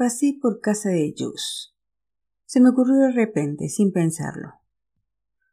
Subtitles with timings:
[0.00, 1.76] pasé por casa de Jus.
[2.46, 4.54] Se me ocurrió de repente, sin pensarlo.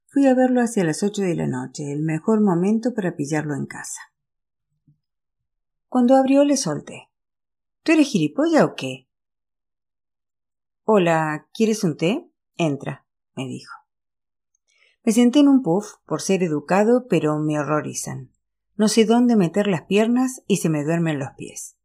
[0.06, 3.66] Fui a verlo hacia las ocho de la noche, el mejor momento para pillarlo en
[3.66, 4.00] casa.
[5.90, 7.10] Cuando abrió le solté.
[7.84, 9.10] ¿Tú eres gilipollas o qué?
[10.86, 12.32] Hola, ¿quieres un té?
[12.56, 13.06] Entra,
[13.36, 13.74] me dijo.
[15.04, 18.32] Me senté en un puff por ser educado, pero me horrorizan.
[18.78, 21.77] No sé dónde meter las piernas y se me duermen los pies.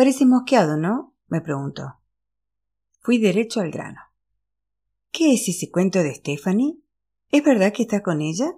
[0.00, 1.14] Parece mosqueado, ¿no?
[1.28, 2.00] me preguntó.
[3.00, 4.00] Fui derecho al grano.
[5.10, 6.78] ¿Qué es ese cuento de Stephanie?
[7.28, 8.50] ¿Es verdad que está con ella?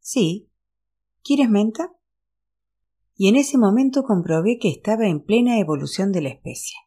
[0.00, 0.48] Sí.
[1.22, 1.92] ¿Quieres menta?
[3.14, 6.78] Y en ese momento comprobé que estaba en plena evolución de la especie,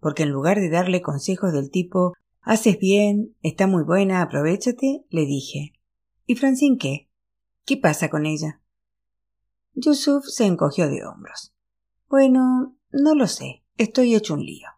[0.00, 5.26] porque en lugar de darle consejos del tipo Haces bien, está muy buena, aprovechate, le
[5.26, 5.74] dije.
[6.24, 7.10] ¿Y Francine qué?
[7.66, 8.62] ¿Qué pasa con ella?
[9.74, 11.53] Yusuf se encogió de hombros.
[12.16, 14.68] Bueno, no lo sé, estoy hecho un lío.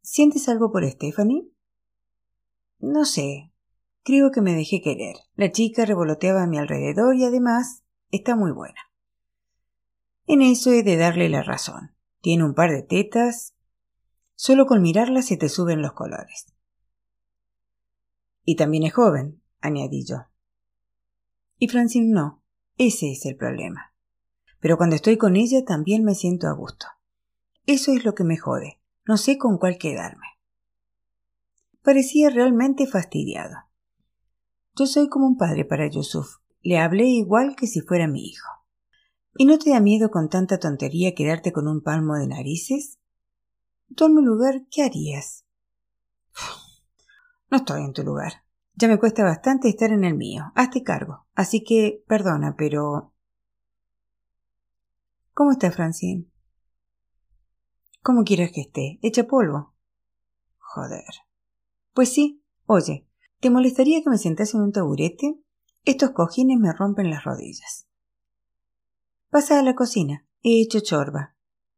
[0.00, 1.46] ¿Sientes algo por Stephanie?
[2.78, 3.52] No sé.
[4.02, 5.16] Creo que me dejé querer.
[5.34, 8.80] La chica revoloteaba a mi alrededor y además está muy buena.
[10.26, 11.94] En eso he de darle la razón.
[12.22, 13.54] Tiene un par de tetas,
[14.36, 16.46] Solo con mirarla se te suben los colores.
[18.42, 20.28] Y también es joven, añadí yo.
[21.58, 22.42] Y Francine no.
[22.78, 23.87] Ese es el problema.
[24.60, 26.86] Pero cuando estoy con ella también me siento a gusto.
[27.66, 28.80] Eso es lo que me jode.
[29.06, 30.26] No sé con cuál quedarme.
[31.82, 33.56] Parecía realmente fastidiado.
[34.74, 36.36] Yo soy como un padre para Yusuf.
[36.60, 38.48] Le hablé igual que si fuera mi hijo.
[39.36, 42.98] ¿Y no te da miedo con tanta tontería quedarte con un palmo de narices?
[43.94, 45.44] Tú en mi lugar, ¿qué harías?
[47.50, 48.44] No estoy en tu lugar.
[48.74, 50.52] Ya me cuesta bastante estar en el mío.
[50.54, 51.26] Hazte cargo.
[51.34, 53.14] Así que, perdona, pero...
[55.38, 56.26] ¿Cómo está Francine?
[58.02, 58.98] ¿Cómo quieres que esté?
[59.02, 59.72] ¿Echa polvo?
[60.58, 61.04] Joder.
[61.92, 62.42] Pues sí.
[62.66, 63.06] Oye,
[63.38, 65.38] ¿te molestaría que me sentase en un taburete?
[65.84, 67.86] Estos cojines me rompen las rodillas.
[69.30, 70.26] Pasa a la cocina.
[70.42, 71.36] He hecho chorba.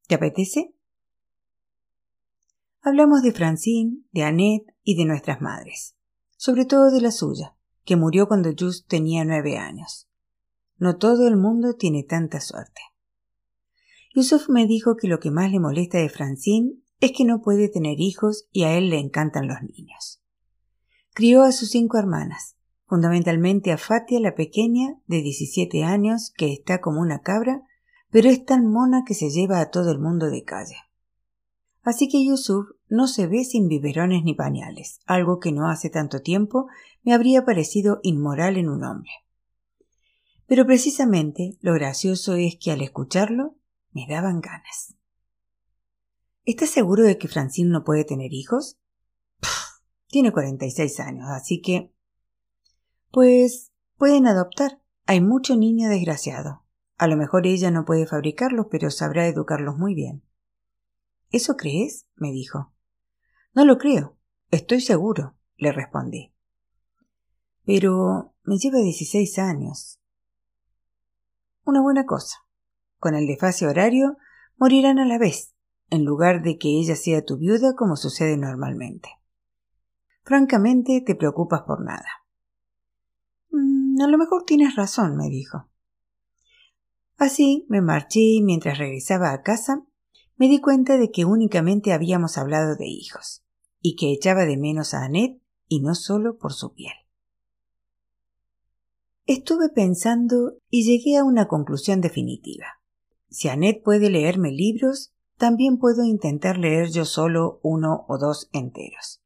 [0.08, 0.74] ¿Te apetece?
[2.80, 5.96] Hablamos de Francine, de Annette y de nuestras madres,
[6.38, 10.08] sobre todo de la suya, que murió cuando Just tenía nueve años.
[10.78, 12.80] No todo el mundo tiene tanta suerte.
[14.12, 17.68] Yusuf me dijo que lo que más le molesta de Francine es que no puede
[17.68, 20.20] tener hijos y a él le encantan los niños.
[21.14, 22.56] Crió a sus cinco hermanas,
[22.86, 27.62] fundamentalmente a Fatia la pequeña, de 17 años, que está como una cabra,
[28.10, 30.76] pero es tan mona que se lleva a todo el mundo de calle.
[31.82, 36.20] Así que Yusuf no se ve sin biberones ni pañales, algo que no hace tanto
[36.20, 36.66] tiempo
[37.02, 39.10] me habría parecido inmoral en un hombre.
[40.46, 43.54] Pero precisamente lo gracioso es que al escucharlo
[43.92, 44.94] me daban ganas.
[46.44, 48.78] ¿Estás seguro de que Francine no puede tener hijos?
[50.06, 51.92] tiene 46 años, así que...
[53.10, 54.80] Pues pueden adoptar.
[55.06, 56.64] Hay mucho niño desgraciado.
[56.96, 60.22] A lo mejor ella no puede fabricarlos, pero sabrá educarlos muy bien.
[61.30, 62.06] ¿Eso crees?
[62.16, 62.72] me dijo.
[63.54, 64.16] No lo creo.
[64.50, 66.34] Estoy seguro, le respondí.
[67.64, 70.00] Pero me lleva dieciséis años.
[71.64, 72.38] Una buena cosa.
[73.00, 74.18] Con el desfase horario
[74.58, 75.54] morirán a la vez,
[75.88, 79.08] en lugar de que ella sea tu viuda como sucede normalmente.
[80.22, 82.06] Francamente te preocupas por nada.
[83.50, 85.70] Mm, a lo mejor tienes razón, me dijo.
[87.16, 89.82] Así me marché y mientras regresaba a casa
[90.36, 93.42] me di cuenta de que únicamente habíamos hablado de hijos,
[93.80, 96.92] y que echaba de menos a Annette y no solo por su piel.
[99.24, 102.79] Estuve pensando y llegué a una conclusión definitiva.
[103.30, 109.22] Si Annette puede leerme libros, también puedo intentar leer yo solo uno o dos enteros.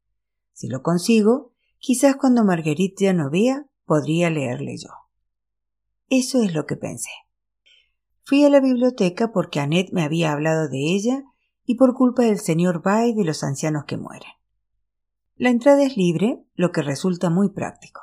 [0.53, 4.89] Si lo consigo, quizás cuando Marguerite ya no vea, podría leerle yo.
[6.07, 7.09] Eso es lo que pensé.
[8.23, 11.23] Fui a la biblioteca porque Annette me había hablado de ella
[11.65, 14.31] y por culpa del señor Bay de los ancianos que mueren.
[15.35, 18.01] La entrada es libre, lo que resulta muy práctico.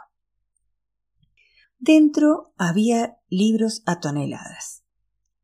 [1.79, 4.82] Dentro había libros a toneladas,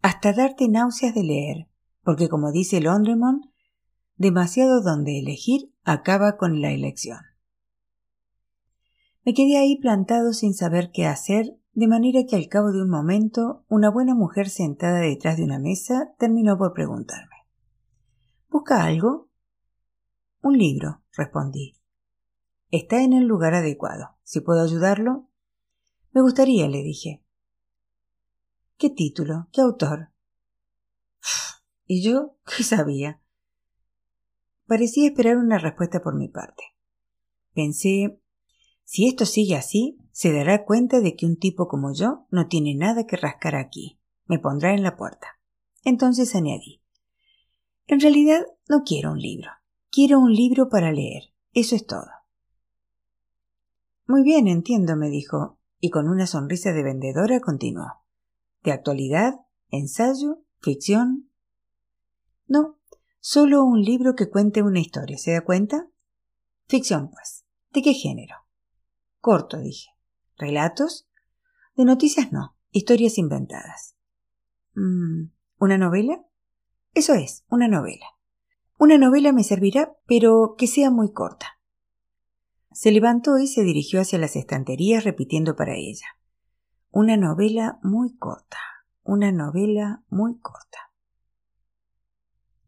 [0.08, 1.68] hasta darte náuseas de leer,
[2.02, 3.44] porque como dice Londremont,
[4.16, 7.18] demasiado donde elegir acaba con la elección.
[9.26, 12.88] Me quedé ahí plantado sin saber qué hacer de manera que al cabo de un
[12.88, 17.36] momento una buena mujer sentada detrás de una mesa terminó por preguntarme
[18.48, 19.28] ¿Busca algo?
[20.40, 21.76] Un libro, respondí.
[22.70, 24.16] Está en el lugar adecuado.
[24.22, 25.28] Si puedo ayudarlo.
[26.12, 27.22] Me gustaría, le dije.
[28.78, 29.48] ¿Qué título?
[29.52, 30.12] ¿Qué autor?
[31.84, 33.20] ¿Y yo qué sabía?
[34.68, 36.62] Parecía esperar una respuesta por mi parte.
[37.54, 38.22] Pensé,
[38.84, 42.76] si esto sigue así, se dará cuenta de que un tipo como yo no tiene
[42.76, 43.98] nada que rascar aquí.
[44.26, 45.40] Me pondrá en la puerta.
[45.82, 46.80] Entonces añadí,
[47.88, 49.50] en realidad no quiero un libro.
[49.90, 51.32] Quiero un libro para leer.
[51.52, 52.06] Eso es todo.
[54.06, 58.07] Muy bien, entiendo, me dijo, y con una sonrisa de vendedora continuó.
[58.62, 59.34] ¿De actualidad?
[59.70, 60.42] ¿Ensayo?
[60.60, 61.30] ¿Ficción?
[62.46, 62.78] No,
[63.20, 65.88] solo un libro que cuente una historia, ¿se da cuenta?
[66.66, 67.44] Ficción, pues.
[67.72, 68.36] ¿De qué género?
[69.20, 69.90] Corto, dije.
[70.36, 71.08] ¿Relatos?
[71.76, 73.96] De noticias no, historias inventadas.
[74.74, 76.24] Mm, ¿Una novela?
[76.94, 78.06] Eso es, una novela.
[78.78, 81.60] Una novela me servirá, pero que sea muy corta.
[82.72, 86.06] Se levantó y se dirigió hacia las estanterías repitiendo para ella.
[86.90, 88.58] Una novela muy corta,
[89.02, 90.92] una novela muy corta.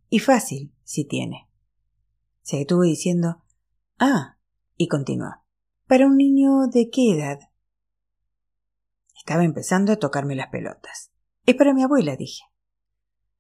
[0.09, 1.49] Y fácil, si tiene.
[2.43, 3.43] Se detuvo diciendo
[3.99, 4.39] Ah,
[4.77, 5.45] y continuó.
[5.87, 7.39] ¿Para un niño de qué edad?
[9.17, 11.13] Estaba empezando a tocarme las pelotas.
[11.47, 12.43] Es para mi abuela, dije.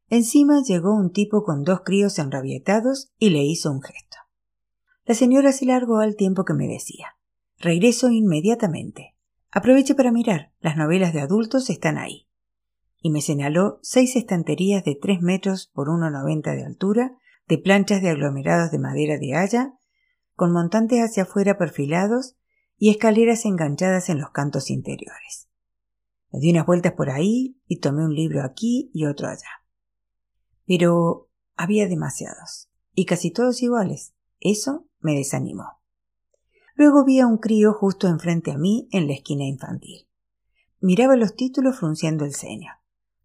[0.09, 4.17] Encima llegó un tipo con dos críos enrabietados y le hizo un gesto.
[5.05, 7.17] La señora se largó al tiempo que me decía
[7.59, 9.17] Regreso inmediatamente.
[9.52, 12.29] Aproveche para mirar, las novelas de adultos están ahí.
[13.02, 17.17] Y me señaló seis estanterías de tres metros por uno noventa de altura,
[17.49, 19.75] de planchas de aglomerados de madera de haya,
[20.35, 22.37] con montantes hacia afuera perfilados
[22.79, 25.49] y escaleras enganchadas en los cantos interiores.
[26.31, 29.64] Me di unas vueltas por ahí y tomé un libro aquí y otro allá.
[30.64, 34.14] Pero había demasiados, y casi todos iguales.
[34.38, 35.80] Eso me desanimó.
[36.81, 40.09] Luego vi a un crío justo enfrente a mí en la esquina infantil.
[40.81, 42.71] Miraba los títulos frunciendo el ceño.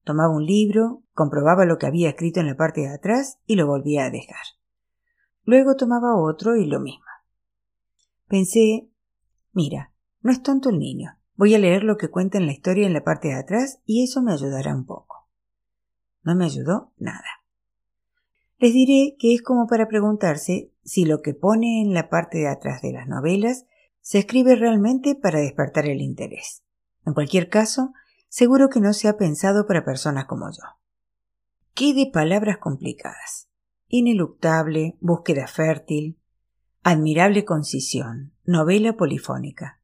[0.03, 3.65] Tomaba un libro, comprobaba lo que había escrito en la parte de atrás y lo
[3.65, 4.43] volvía a dejar.
[5.45, 7.05] Luego tomaba otro y lo mismo.
[8.27, 8.89] Pensé,
[9.53, 11.17] mira, no es tonto el niño.
[11.35, 14.03] Voy a leer lo que cuenta en la historia en la parte de atrás y
[14.03, 15.29] eso me ayudará un poco.
[16.23, 17.45] No me ayudó nada.
[18.57, 22.47] Les diré que es como para preguntarse si lo que pone en la parte de
[22.47, 23.65] atrás de las novelas
[24.01, 26.63] se escribe realmente para despertar el interés.
[27.05, 27.91] En cualquier caso,
[28.29, 30.63] seguro que no se ha pensado para personas como yo.
[31.73, 33.49] ¿Qué de palabras complicadas?
[33.87, 36.19] Ineluctable, búsqueda fértil,
[36.83, 39.81] admirable concisión, novela polifónica.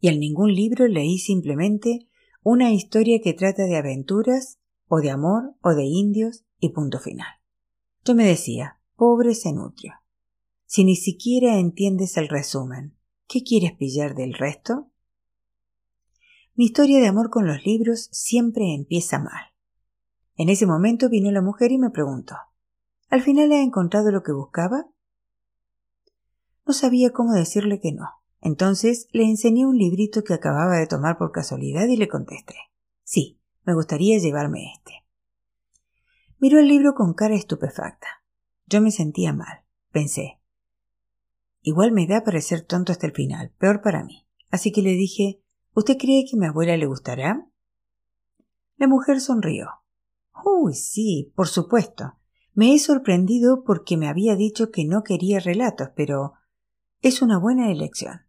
[0.00, 2.08] Y en ningún libro leí simplemente
[2.42, 4.58] una historia que trata de aventuras,
[4.88, 7.28] o de amor, o de indios, y punto final.
[8.04, 9.99] Yo me decía, pobre Zenutrio,
[10.70, 12.96] si ni siquiera entiendes el resumen,
[13.26, 14.88] ¿qué quieres pillar del resto?
[16.54, 19.52] Mi historia de amor con los libros siempre empieza mal.
[20.36, 22.36] En ese momento vino la mujer y me preguntó
[23.08, 24.86] ¿Al final he encontrado lo que buscaba?
[26.64, 28.06] No sabía cómo decirle que no.
[28.40, 32.54] Entonces le enseñé un librito que acababa de tomar por casualidad y le contesté
[33.02, 35.04] Sí, me gustaría llevarme este.
[36.38, 38.06] Miró el libro con cara estupefacta.
[38.66, 39.64] Yo me sentía mal.
[39.90, 40.39] Pensé.
[41.62, 44.26] Igual me da parecer tonto hasta el final, peor para mí.
[44.50, 45.42] Así que le dije
[45.72, 47.46] ¿Usted cree que a mi abuela le gustará?
[48.76, 49.68] La mujer sonrió.
[50.44, 52.14] Uy, sí, por supuesto.
[52.54, 56.32] Me he sorprendido porque me había dicho que no quería relatos, pero
[57.02, 58.22] es una buena elección.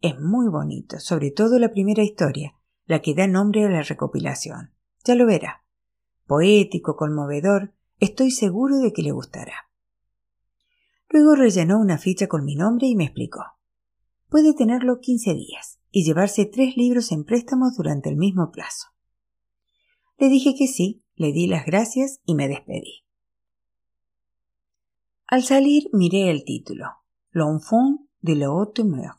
[0.00, 2.54] Es muy bonito, sobre todo la primera historia,
[2.86, 4.72] la que da nombre a la recopilación.
[5.04, 5.64] Ya lo verá
[6.28, 9.67] poético, conmovedor, estoy seguro de que le gustará.
[11.10, 13.44] Luego rellenó una ficha con mi nombre y me explicó.
[14.28, 18.88] Puede tenerlo quince días y llevarse tres libros en préstamos durante el mismo plazo.
[20.18, 23.04] Le dije que sí, le di las gracias y me despedí.
[25.26, 26.86] Al salir miré el título,
[27.32, 29.12] L'enfant de la haute mer.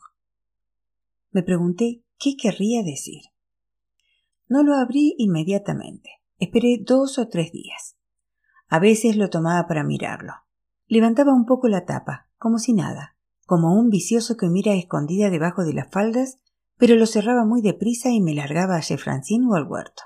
[1.30, 3.22] Me pregunté qué querría decir.
[4.48, 6.10] No lo abrí inmediatamente.
[6.38, 7.96] Esperé dos o tres días.
[8.68, 10.32] A veces lo tomaba para mirarlo.
[10.90, 13.16] Levantaba un poco la tapa, como si nada,
[13.46, 16.38] como un vicioso que mira escondida debajo de las faldas,
[16.78, 20.02] pero lo cerraba muy deprisa y me largaba a Jeffrancín o al huerto.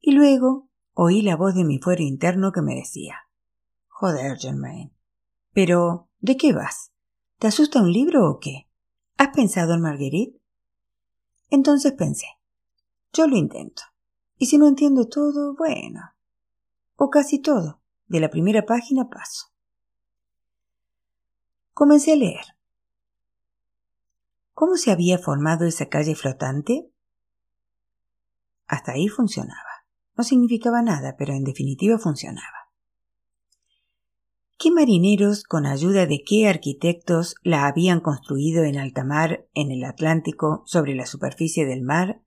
[0.00, 3.18] Y luego oí la voz de mi fuero interno que me decía
[3.86, 4.92] Joder, Germain.
[5.52, 6.90] Pero, ¿de qué vas?
[7.38, 8.66] ¿Te asusta un libro o qué?
[9.16, 10.40] ¿Has pensado en Marguerite?
[11.50, 12.26] Entonces pensé,
[13.12, 13.84] yo lo intento.
[14.38, 16.00] Y si no entiendo todo, bueno.
[16.96, 17.79] O casi todo.
[18.10, 19.52] De la primera página paso.
[21.72, 22.44] Comencé a leer.
[24.52, 26.90] ¿Cómo se había formado esa calle flotante?
[28.66, 29.86] Hasta ahí funcionaba.
[30.16, 32.72] No significaba nada, pero en definitiva funcionaba.
[34.58, 39.84] ¿Qué marineros, con ayuda de qué arquitectos, la habían construido en alta mar, en el
[39.84, 42.20] Atlántico, sobre la superficie del mar,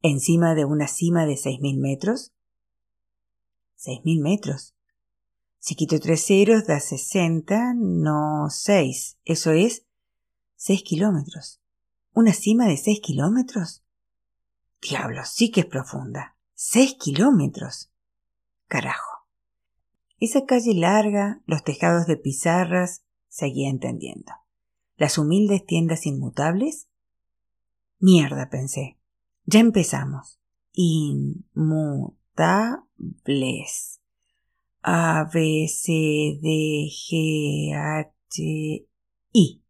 [0.00, 2.32] encima de una cima de seis mil metros?
[3.74, 4.75] ¿Seis mil metros?
[5.66, 9.18] Si quito tres ceros da sesenta, no seis.
[9.24, 9.84] Eso es
[10.54, 11.60] seis kilómetros.
[12.12, 13.82] ¿Una cima de seis kilómetros?
[14.80, 16.36] Diablo, sí que es profunda.
[16.54, 17.90] Seis kilómetros.
[18.68, 19.26] Carajo.
[20.20, 24.34] Esa calle larga, los tejados de pizarras, seguía entendiendo.
[24.96, 26.86] Las humildes tiendas inmutables.
[27.98, 29.00] Mierda, pensé.
[29.46, 30.38] Ya empezamos.
[30.74, 32.14] Inmutables.
[34.88, 38.86] A, B, C, D, G, H,
[39.34, 39.60] I.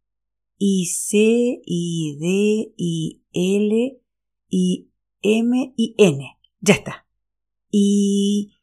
[0.59, 3.71] I, C, I, D, I, L,
[4.51, 4.87] I,
[5.23, 6.19] M, I, N.
[6.61, 7.07] Ya está.
[7.71, 8.53] Y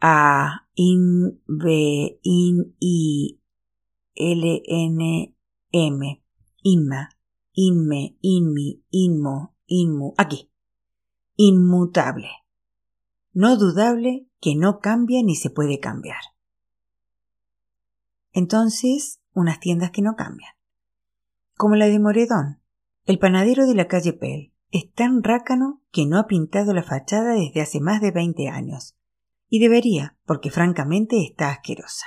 [0.00, 3.38] a, in, b, in, i,
[4.14, 5.34] l, n,
[5.72, 6.22] m,
[6.64, 7.08] inma,
[7.54, 10.48] inme, inmi, inmo, inmu, aquí.
[11.36, 12.41] Inmutable.
[13.32, 16.20] No dudable que no cambia ni se puede cambiar.
[18.32, 20.52] Entonces, unas tiendas que no cambian.
[21.56, 22.60] Como la de Moredón,
[23.04, 27.34] el panadero de la calle Pell, es tan rácano que no ha pintado la fachada
[27.34, 28.96] desde hace más de veinte años.
[29.48, 32.06] Y debería, porque francamente está asquerosa.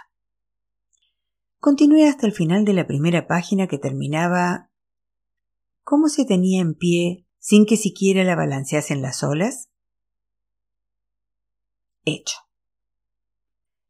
[1.59, 4.69] Continué hasta el final de la primera página que terminaba
[5.85, 9.69] ¿Cómo se tenía en pie sin que siquiera la balanceasen las olas?
[12.05, 12.37] Hecho.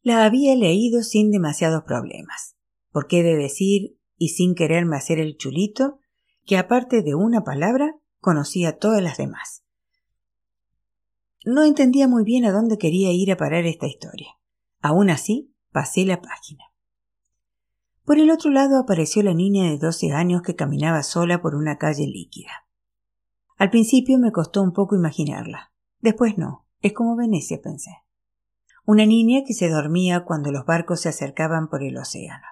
[0.02, 2.56] La había leído sin demasiados problemas.
[2.92, 6.00] ¿Por qué de decir, y sin quererme hacer el chulito,
[6.46, 9.64] que aparte de una palabra conocía todas las demás.
[11.44, 14.30] No entendía muy bien a dónde quería ir a parar esta historia.
[14.82, 16.64] Aún así, pasé la página.
[18.04, 21.78] Por el otro lado apareció la niña de doce años que caminaba sola por una
[21.78, 22.68] calle líquida.
[23.58, 25.72] Al principio me costó un poco imaginarla.
[26.00, 26.68] Después no.
[26.82, 27.92] Es como Venecia, pensé.
[28.86, 32.46] Una niña que se dormía cuando los barcos se acercaban por el océano.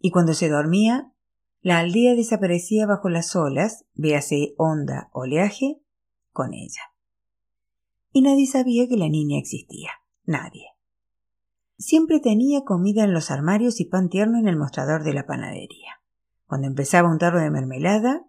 [0.00, 1.12] Y cuando se dormía,
[1.60, 5.80] la aldea desaparecía bajo las olas, véase onda, oleaje,
[6.32, 6.82] con ella.
[8.12, 9.90] Y nadie sabía que la niña existía.
[10.24, 10.66] Nadie.
[11.78, 16.00] Siempre tenía comida en los armarios y pan tierno en el mostrador de la panadería.
[16.46, 18.26] Cuando empezaba un tarro de mermelada,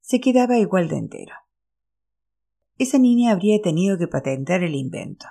[0.00, 1.34] se quedaba igual de entero.
[2.78, 5.26] Esa niña habría tenido que patentar el invento.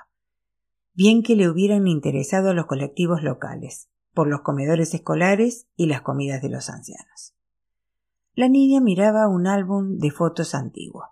[0.94, 6.02] Bien que le hubieran interesado a los colectivos locales, por los comedores escolares y las
[6.02, 7.34] comidas de los ancianos.
[8.34, 11.06] La niña miraba un álbum de fotos antiguo.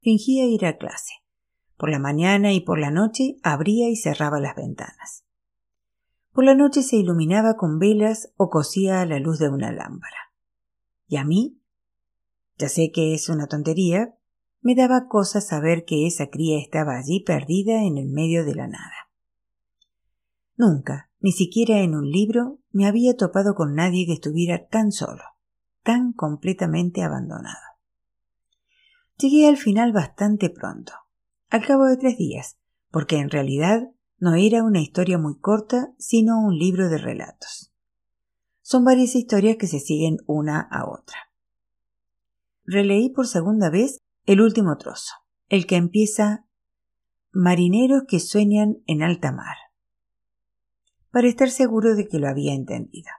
[0.00, 1.14] Fingía ir a clase.
[1.76, 5.24] Por la mañana y por la noche abría y cerraba las ventanas.
[6.32, 10.32] Por la noche se iluminaba con velas o cosía a la luz de una lámpara.
[11.08, 11.60] Y a mí,
[12.58, 14.16] ya sé que es una tontería,
[14.60, 18.68] me daba cosa saber que esa cría estaba allí perdida en el medio de la
[18.68, 18.99] nada.
[20.60, 25.22] Nunca, ni siquiera en un libro, me había topado con nadie que estuviera tan solo
[25.82, 27.56] tan completamente abandonado.
[29.16, 30.92] Llegué al final bastante pronto,
[31.48, 32.58] al cabo de tres días,
[32.90, 33.88] porque en realidad
[34.18, 37.72] no era una historia muy corta, sino un libro de relatos.
[38.60, 41.16] Son varias historias que se siguen una a otra.
[42.66, 45.14] Releí por segunda vez el último trozo,
[45.48, 46.44] el que empieza
[47.32, 49.56] Marineros que sueñan en alta mar,
[51.10, 53.10] para estar seguro de que lo había entendido.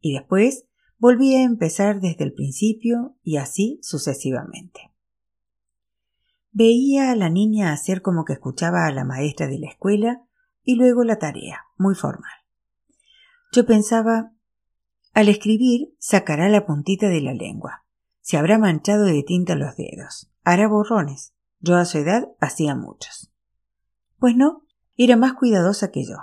[0.00, 0.66] Y después
[0.98, 4.92] volví a empezar desde el principio y así sucesivamente.
[6.52, 10.24] Veía a la niña hacer como que escuchaba a la maestra de la escuela
[10.62, 12.32] y luego la tarea, muy formal.
[13.52, 14.32] Yo pensaba,
[15.12, 17.84] al escribir sacará la puntita de la lengua,
[18.20, 21.34] se habrá manchado de tinta los dedos, hará borrones.
[21.58, 23.32] Yo a su edad hacía muchos.
[24.18, 24.66] Pues no,
[24.96, 26.16] era más cuidadosa que yo.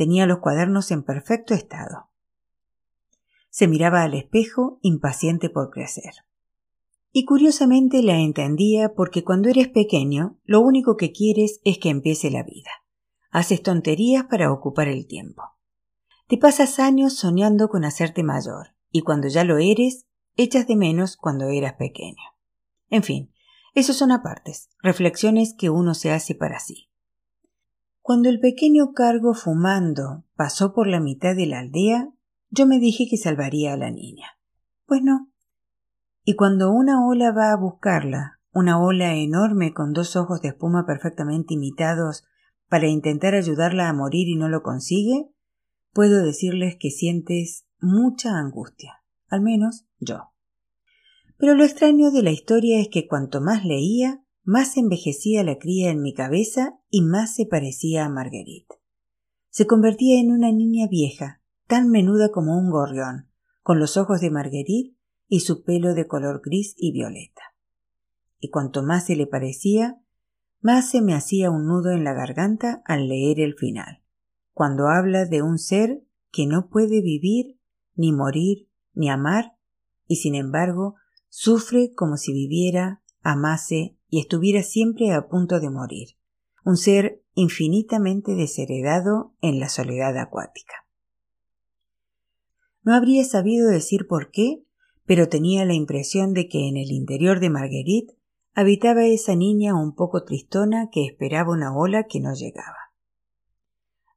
[0.00, 2.08] Tenía los cuadernos en perfecto estado.
[3.50, 6.24] Se miraba al espejo, impaciente por crecer.
[7.12, 12.30] Y curiosamente la entendía porque cuando eres pequeño, lo único que quieres es que empiece
[12.30, 12.70] la vida.
[13.30, 15.42] Haces tonterías para ocupar el tiempo.
[16.28, 21.18] Te pasas años soñando con hacerte mayor, y cuando ya lo eres, echas de menos
[21.18, 22.24] cuando eras pequeño.
[22.88, 23.34] En fin,
[23.74, 26.89] esos son apartes, reflexiones que uno se hace para sí.
[28.10, 32.08] Cuando el pequeño cargo fumando pasó por la mitad de la aldea,
[32.48, 34.26] yo me dije que salvaría a la niña.
[34.84, 35.30] Pues no.
[36.24, 40.86] Y cuando una ola va a buscarla una ola enorme con dos ojos de espuma
[40.86, 42.24] perfectamente imitados
[42.68, 45.30] para intentar ayudarla a morir y no lo consigue,
[45.92, 50.32] puedo decirles que sientes mucha angustia, al menos yo.
[51.38, 55.90] Pero lo extraño de la historia es que cuanto más leía, más envejecía la cría
[55.90, 58.76] en mi cabeza y más se parecía a Marguerite.
[59.50, 63.28] Se convertía en una niña vieja, tan menuda como un gorrión,
[63.62, 64.96] con los ojos de Marguerite
[65.28, 67.42] y su pelo de color gris y violeta.
[68.38, 70.00] Y cuanto más se le parecía,
[70.60, 74.02] más se me hacía un nudo en la garganta al leer el final,
[74.52, 77.58] cuando habla de un ser que no puede vivir,
[77.94, 79.56] ni morir, ni amar,
[80.06, 80.96] y sin embargo
[81.28, 86.08] sufre como si viviera, amase y estuviera siempre a punto de morir,
[86.64, 90.86] un ser infinitamente desheredado en la soledad acuática.
[92.82, 94.64] No habría sabido decir por qué,
[95.06, 98.16] pero tenía la impresión de que en el interior de Marguerite
[98.54, 102.76] habitaba esa niña un poco tristona que esperaba una ola que no llegaba.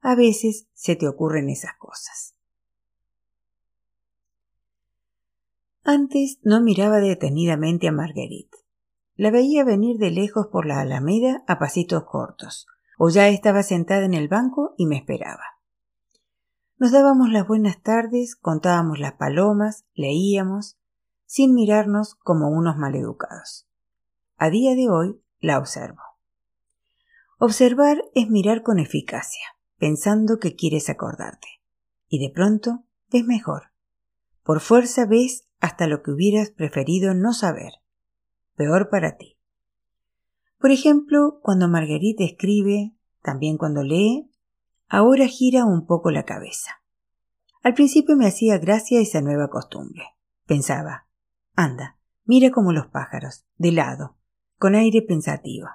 [0.01, 2.35] A veces se te ocurren esas cosas.
[5.83, 8.62] Antes no miraba detenidamente a Marguerite.
[9.15, 12.67] La veía venir de lejos por la alameda a pasitos cortos,
[12.97, 15.43] o ya estaba sentada en el banco y me esperaba.
[16.77, 20.77] Nos dábamos las buenas tardes, contábamos las palomas, leíamos,
[21.25, 23.67] sin mirarnos como unos maleducados.
[24.37, 26.01] A día de hoy la observo.
[27.37, 29.45] Observar es mirar con eficacia,
[29.77, 31.47] pensando que quieres acordarte.
[32.07, 33.71] Y de pronto ves mejor.
[34.43, 37.82] Por fuerza ves hasta lo que hubieras preferido no saber.
[38.55, 39.37] Peor para ti.
[40.59, 44.29] Por ejemplo, cuando Marguerite escribe, también cuando lee,
[44.87, 46.83] ahora gira un poco la cabeza.
[47.63, 50.03] Al principio me hacía gracia esa nueva costumbre.
[50.45, 51.07] Pensaba,
[51.55, 54.17] anda, mira como los pájaros, de lado,
[54.57, 55.67] con aire pensativo.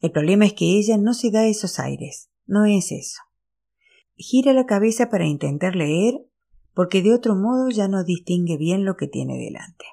[0.00, 3.22] El problema es que ella no se da esos aires, no es eso.
[4.16, 6.14] Gira la cabeza para intentar leer,
[6.74, 9.86] porque de otro modo ya no distingue bien lo que tiene delante.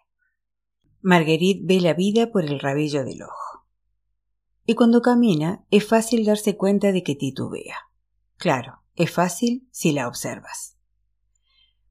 [1.01, 3.65] Marguerite ve la vida por el rabillo del ojo.
[4.65, 7.75] Y cuando camina es fácil darse cuenta de que titubea.
[8.37, 10.77] Claro, es fácil si la observas.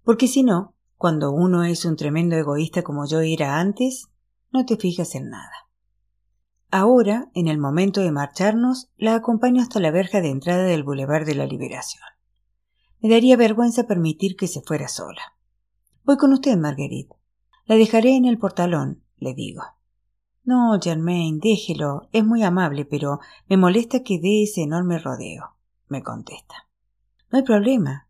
[0.05, 4.09] Porque si no, cuando uno es un tremendo egoísta como yo era antes,
[4.53, 5.69] no te fijas en nada.
[6.71, 11.27] Ahora, en el momento de marcharnos, la acompaño hasta la verja de entrada del Boulevard
[11.27, 12.05] de la Liberación.
[13.01, 15.35] Me daría vergüenza permitir que se fuera sola.
[16.05, 17.20] Voy con usted, Marguerite.
[17.71, 19.63] La dejaré en el portalón, le digo.
[20.43, 22.09] No, Germain, déjelo.
[22.11, 25.55] Es muy amable, pero me molesta que dé ese enorme rodeo,
[25.87, 26.69] me contesta.
[27.31, 28.09] No hay problema.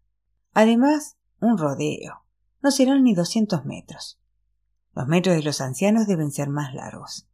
[0.54, 2.24] Además, un rodeo.
[2.62, 4.18] No serán ni doscientos metros.
[4.94, 7.28] Los metros de los ancianos deben ser más largos.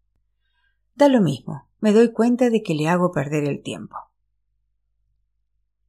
[0.96, 3.98] Da lo mismo, me doy cuenta de que le hago perder el tiempo.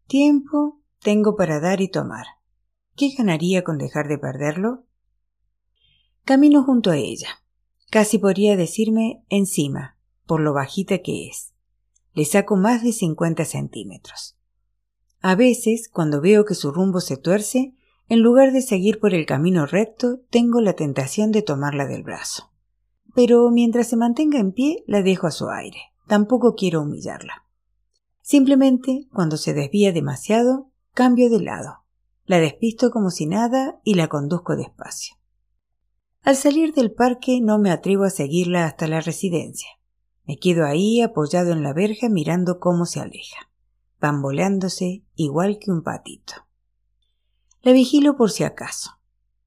[0.05, 2.27] Tiempo tengo para dar y tomar.
[2.95, 4.86] ¿Qué ganaría con dejar de perderlo?
[6.27, 7.29] Camino junto a ella.
[7.89, 11.55] Casi podría decirme encima, por lo bajita que es.
[12.13, 14.37] Le saco más de cincuenta centímetros.
[15.21, 17.73] A veces, cuando veo que su rumbo se tuerce,
[18.07, 22.51] en lugar de seguir por el camino recto, tengo la tentación de tomarla del brazo
[23.17, 25.79] pero mientras se mantenga en pie la dejo a su aire.
[26.05, 27.47] Tampoco quiero humillarla.
[28.21, 31.79] Simplemente, cuando se desvía demasiado, cambio de lado.
[32.27, 35.16] La despisto como si nada y la conduzco despacio.
[36.27, 39.69] Al salir del parque no me atrevo a seguirla hasta la residencia.
[40.25, 43.49] Me quedo ahí apoyado en la verja mirando cómo se aleja,
[44.01, 46.33] bamboleándose igual que un patito.
[47.61, 48.99] La vigilo por si acaso.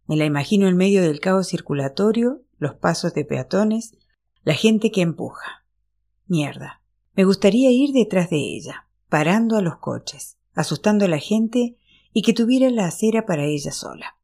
[0.07, 3.99] Me la imagino en medio del caos circulatorio los pasos de peatones,
[4.43, 5.67] la gente que empuja.
[6.29, 6.81] Mierda.
[7.13, 11.77] Me gustaría ir detrás de ella, parando a los coches, asustando a la gente
[12.15, 14.17] y que tuviera la acera para ella sola.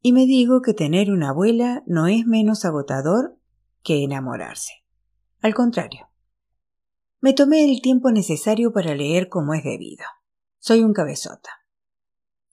[0.00, 3.38] Y me digo que tener una abuela no es menos agotador
[3.82, 4.72] que enamorarse.
[5.40, 6.08] Al contrario.
[7.20, 10.04] Me tomé el tiempo necesario para leer como es debido.
[10.58, 11.50] Soy un cabezota.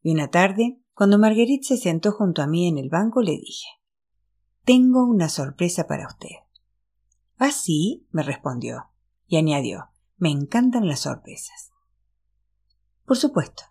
[0.01, 3.67] Y una tarde, cuando Marguerite se sentó junto a mí en el banco, le dije
[4.65, 6.37] tengo una sorpresa para usted.
[7.37, 8.07] ¿Ah, sí?
[8.09, 8.89] me respondió,
[9.27, 11.71] y añadió Me encantan las sorpresas.
[13.05, 13.61] Por supuesto.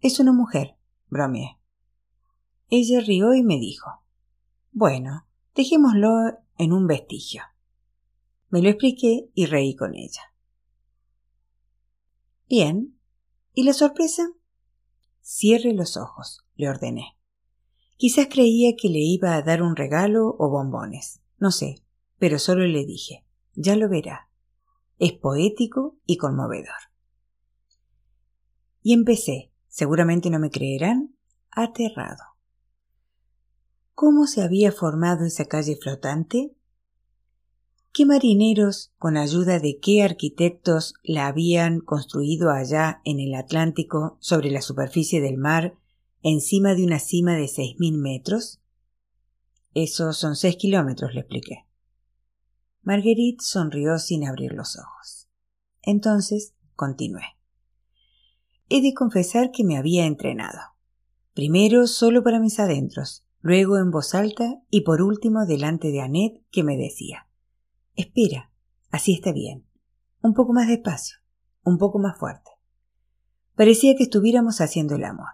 [0.00, 0.76] Es una mujer,
[1.08, 1.59] bromeé.
[2.70, 3.90] Ella rió y me dijo
[4.72, 7.42] Bueno, dejémoslo en un vestigio.
[8.48, 10.34] Me lo expliqué y reí con ella.
[12.48, 12.96] Bien.
[13.52, 14.30] ¿Y la sorpresa?
[15.20, 17.18] Cierre los ojos, le ordené.
[17.96, 21.82] Quizás creía que le iba a dar un regalo o bombones, no sé,
[22.18, 24.28] pero solo le dije ya lo verá.
[24.98, 26.90] Es poético y conmovedor.
[28.82, 31.16] Y empecé, seguramente no me creerán,
[31.50, 32.22] aterrado.
[34.00, 36.56] ¿Cómo se había formado esa calle flotante?
[37.92, 44.50] ¿Qué marineros, con ayuda de qué arquitectos la habían construido allá en el Atlántico sobre
[44.50, 45.74] la superficie del mar,
[46.22, 48.62] encima de una cima de seis mil metros?
[49.74, 51.66] Esos son seis kilómetros, le expliqué.
[52.80, 55.28] Marguerite sonrió sin abrir los ojos.
[55.82, 57.36] Entonces continué.
[58.70, 60.58] He de confesar que me había entrenado.
[61.34, 66.44] Primero solo para mis adentros, luego en voz alta y por último delante de Annette
[66.50, 67.26] que me decía
[67.94, 68.52] Espera,
[68.90, 69.66] así está bien.
[70.22, 71.18] Un poco más despacio,
[71.64, 72.50] un poco más fuerte.
[73.54, 75.28] Parecía que estuviéramos haciendo el amor.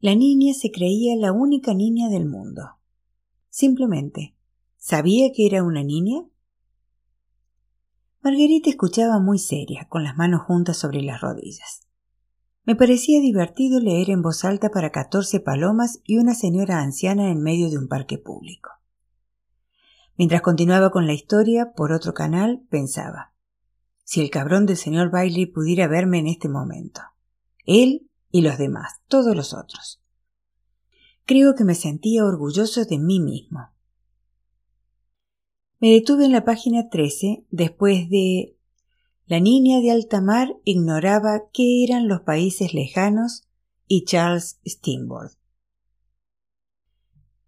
[0.00, 2.62] La niña se creía la única niña del mundo.
[3.50, 4.36] Simplemente,
[4.78, 6.22] ¿sabía que era una niña?
[8.22, 11.89] Margarita escuchaba muy seria, con las manos juntas sobre las rodillas.
[12.64, 17.42] Me parecía divertido leer en voz alta para catorce palomas y una señora anciana en
[17.42, 18.70] medio de un parque público.
[20.16, 23.32] Mientras continuaba con la historia, por otro canal, pensaba
[24.10, 27.00] si el cabrón del señor Bailey pudiera verme en este momento.
[27.64, 30.02] Él y los demás, todos los otros.
[31.24, 33.70] Creo que me sentía orgulloso de mí mismo.
[35.78, 38.58] Me detuve en la página 13 después de
[39.30, 43.44] la niña de alta mar ignoraba qué eran los países lejanos
[43.86, 45.34] y Charles Steamboat.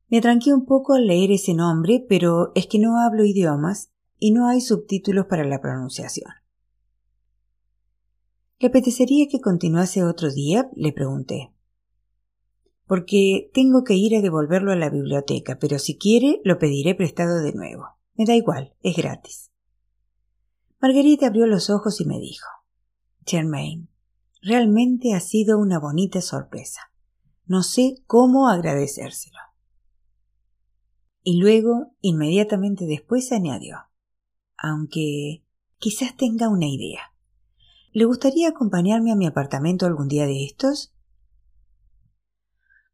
[0.06, 3.90] Me tranqué un poco al leer ese nombre, pero es que no hablo idiomas
[4.20, 6.30] y no hay subtítulos para la pronunciación.
[8.60, 10.70] ¿Le apetecería que continuase otro día?
[10.76, 11.50] le pregunté.
[12.86, 17.42] Porque tengo que ir a devolverlo a la biblioteca, pero si quiere lo pediré prestado
[17.42, 17.86] de nuevo.
[18.14, 19.51] Me da igual, es gratis.
[20.82, 22.48] Marguerite abrió los ojos y me dijo
[23.24, 23.88] Germain,
[24.42, 26.92] realmente ha sido una bonita sorpresa.
[27.46, 29.38] No sé cómo agradecérselo.
[31.22, 33.92] Y luego, inmediatamente después, añadió
[34.62, 35.44] aunque
[35.78, 37.12] quizás tenga una idea.
[37.92, 40.94] ¿Le gustaría acompañarme a mi apartamento algún día de estos?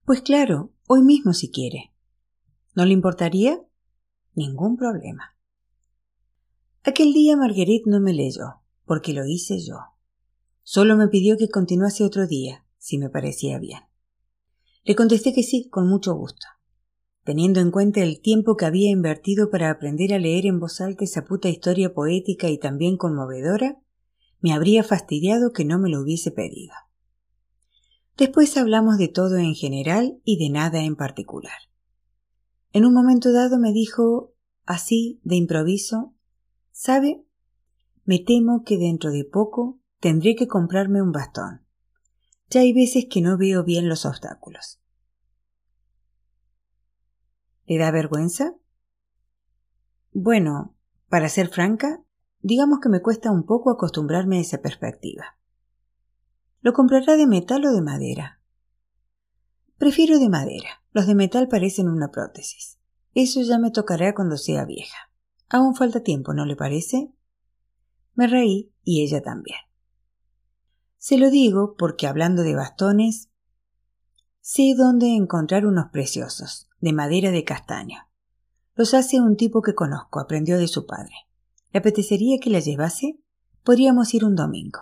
[0.06, 1.92] Pues claro, hoy mismo si quiere.
[2.74, 3.60] ¿No le importaría?
[4.34, 5.36] Ningún problema.
[6.84, 9.78] Aquel día Marguerite no me leyó, porque lo hice yo.
[10.62, 13.80] Solo me pidió que continuase otro día, si me parecía bien.
[14.84, 16.46] Le contesté que sí, con mucho gusto.
[17.24, 21.04] Teniendo en cuenta el tiempo que había invertido para aprender a leer en voz alta
[21.04, 23.82] esa puta historia poética y también conmovedora,
[24.40, 26.72] me habría fastidiado que no me lo hubiese pedido.
[28.16, 31.58] Después hablamos de todo en general y de nada en particular.
[32.72, 34.32] En un momento dado me dijo,
[34.64, 36.14] así, de improviso,
[36.80, 37.26] ¿Sabe?
[38.04, 41.66] Me temo que dentro de poco tendré que comprarme un bastón.
[42.50, 44.80] Ya hay veces que no veo bien los obstáculos.
[47.66, 48.54] ¿Le da vergüenza?
[50.12, 50.76] Bueno,
[51.08, 52.00] para ser franca,
[52.42, 55.36] digamos que me cuesta un poco acostumbrarme a esa perspectiva.
[56.60, 58.40] ¿Lo comprará de metal o de madera?
[59.78, 60.84] Prefiero de madera.
[60.92, 62.78] Los de metal parecen una prótesis.
[63.14, 65.07] Eso ya me tocará cuando sea vieja.
[65.50, 67.10] Aún falta tiempo, ¿no le parece?
[68.14, 69.58] Me reí y ella también.
[70.98, 73.30] Se lo digo porque hablando de bastones,
[74.40, 78.08] sé dónde encontrar unos preciosos, de madera de castaño.
[78.74, 81.14] Los hace un tipo que conozco, aprendió de su padre.
[81.72, 83.18] ¿Le apetecería que la llevase?
[83.62, 84.80] Podríamos ir un domingo.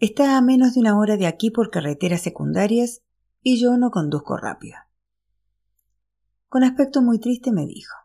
[0.00, 3.02] Está a menos de una hora de aquí por carreteras secundarias
[3.40, 4.76] y yo no conduzco rápido.
[6.48, 8.01] Con aspecto muy triste me dijo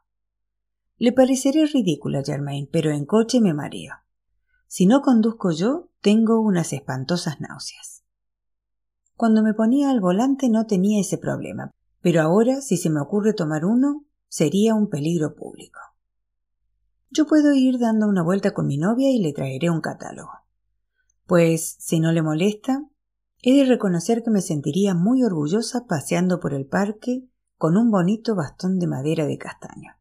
[0.97, 3.93] le pareceré ridícula, Germain, pero en coche me mareo.
[4.67, 8.03] Si no conduzco yo, tengo unas espantosas náuseas.
[9.15, 13.33] Cuando me ponía al volante no tenía ese problema, pero ahora, si se me ocurre
[13.33, 15.79] tomar uno, sería un peligro público.
[17.09, 20.31] Yo puedo ir dando una vuelta con mi novia y le traeré un catálogo.
[21.25, 22.83] Pues, si no le molesta,
[23.41, 28.35] he de reconocer que me sentiría muy orgullosa paseando por el parque con un bonito
[28.35, 29.96] bastón de madera de castaño.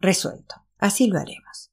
[0.00, 0.54] Resuelto.
[0.78, 1.72] Así lo haremos.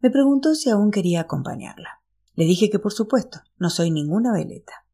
[0.00, 2.02] Me preguntó si aún quería acompañarla.
[2.34, 4.86] Le dije que por supuesto, no soy ninguna veleta.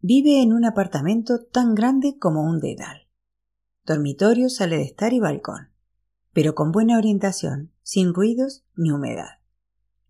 [0.00, 3.08] Vive en un apartamento tan grande como un dedal.
[3.84, 5.70] Dormitorio, sale de estar y balcón,
[6.32, 9.40] pero con buena orientación, sin ruidos ni humedad.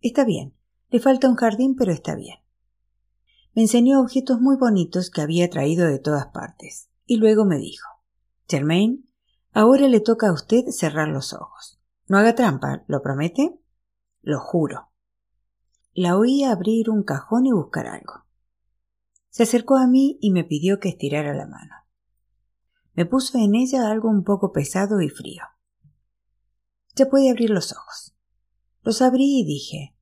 [0.01, 0.55] Está bien,
[0.89, 2.37] le falta un jardín, pero está bien.
[3.53, 7.87] Me enseñó objetos muy bonitos que había traído de todas partes, y luego me dijo
[8.47, 9.07] Germain,
[9.53, 11.79] Ahora le toca a usted cerrar los ojos.
[12.07, 13.59] No haga trampa, ¿lo promete?
[14.21, 14.91] Lo juro.
[15.93, 18.25] La oí abrir un cajón y buscar algo.
[19.29, 21.75] Se acercó a mí y me pidió que estirara la mano.
[22.93, 25.43] Me puso en ella algo un poco pesado y frío.
[26.95, 28.15] Ya puede abrir los ojos.
[28.81, 29.95] Los abrí y dije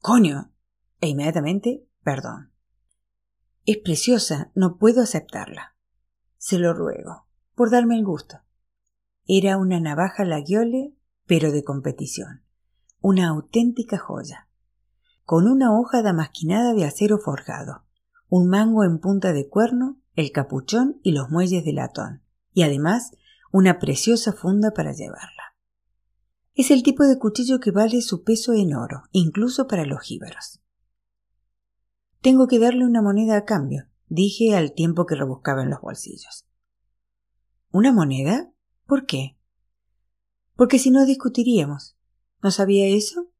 [0.00, 0.52] Coño.
[1.00, 2.52] E inmediatamente perdón.
[3.64, 5.76] Es preciosa, no puedo aceptarla.
[6.36, 8.38] Se lo ruego, por darme el gusto.
[9.26, 10.94] Era una navaja laguiole,
[11.26, 12.42] pero de competición.
[13.00, 14.48] Una auténtica joya.
[15.24, 17.84] Con una hoja damasquinada de acero forjado,
[18.28, 23.12] un mango en punta de cuerno, el capuchón y los muelles de latón, y además
[23.52, 25.54] una preciosa funda para llevarla.
[26.54, 30.60] Es el tipo de cuchillo que vale su peso en oro, incluso para los jíbaros.
[32.20, 36.46] Tengo que darle una moneda a cambio, dije al tiempo que rebuscaba en los bolsillos.
[37.74, 38.52] ¿Una moneda?
[38.86, 39.36] ¿Por qué?
[40.54, 41.96] Porque si no discutiríamos.
[42.40, 43.32] ¿No sabía eso?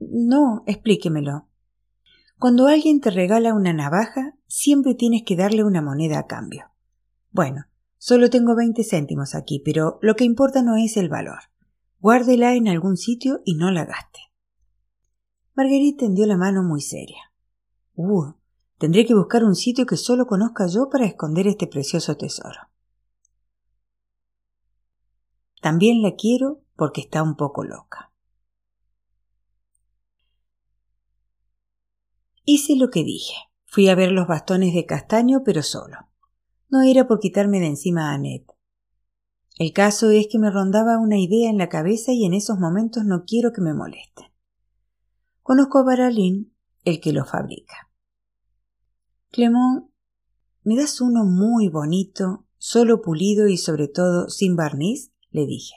[0.00, 1.46] No, explíquemelo.
[2.40, 6.72] Cuando alguien te regala una navaja, siempre tienes que darle una moneda a cambio.
[7.30, 7.66] Bueno,
[7.98, 11.38] solo tengo veinte céntimos aquí, pero lo que importa no es el valor.
[12.00, 14.18] Guárdela en algún sitio y no la gaste.
[15.54, 17.32] Marguerite tendió la mano muy seria.
[17.94, 18.32] Uh,
[18.76, 22.58] tendré que buscar un sitio que solo conozca yo para esconder este precioso tesoro.
[25.60, 28.12] También la quiero porque está un poco loca.
[32.44, 33.34] Hice lo que dije.
[33.66, 36.08] Fui a ver los bastones de castaño, pero solo.
[36.70, 38.50] No era por quitarme de encima a Annette.
[39.58, 43.04] El caso es que me rondaba una idea en la cabeza y en esos momentos
[43.04, 44.26] no quiero que me molesten.
[45.42, 47.90] Conozco a Baralín, el que lo fabrica.
[49.30, 49.90] Clemón,
[50.62, 55.12] ¿me das uno muy bonito, solo pulido y sobre todo sin barniz?
[55.30, 55.74] Le dije.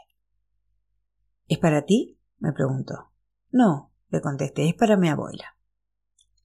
[1.47, 2.17] ¿Es para ti?
[2.39, 3.11] me preguntó.
[3.51, 5.57] No, le contesté, es para mi abuela.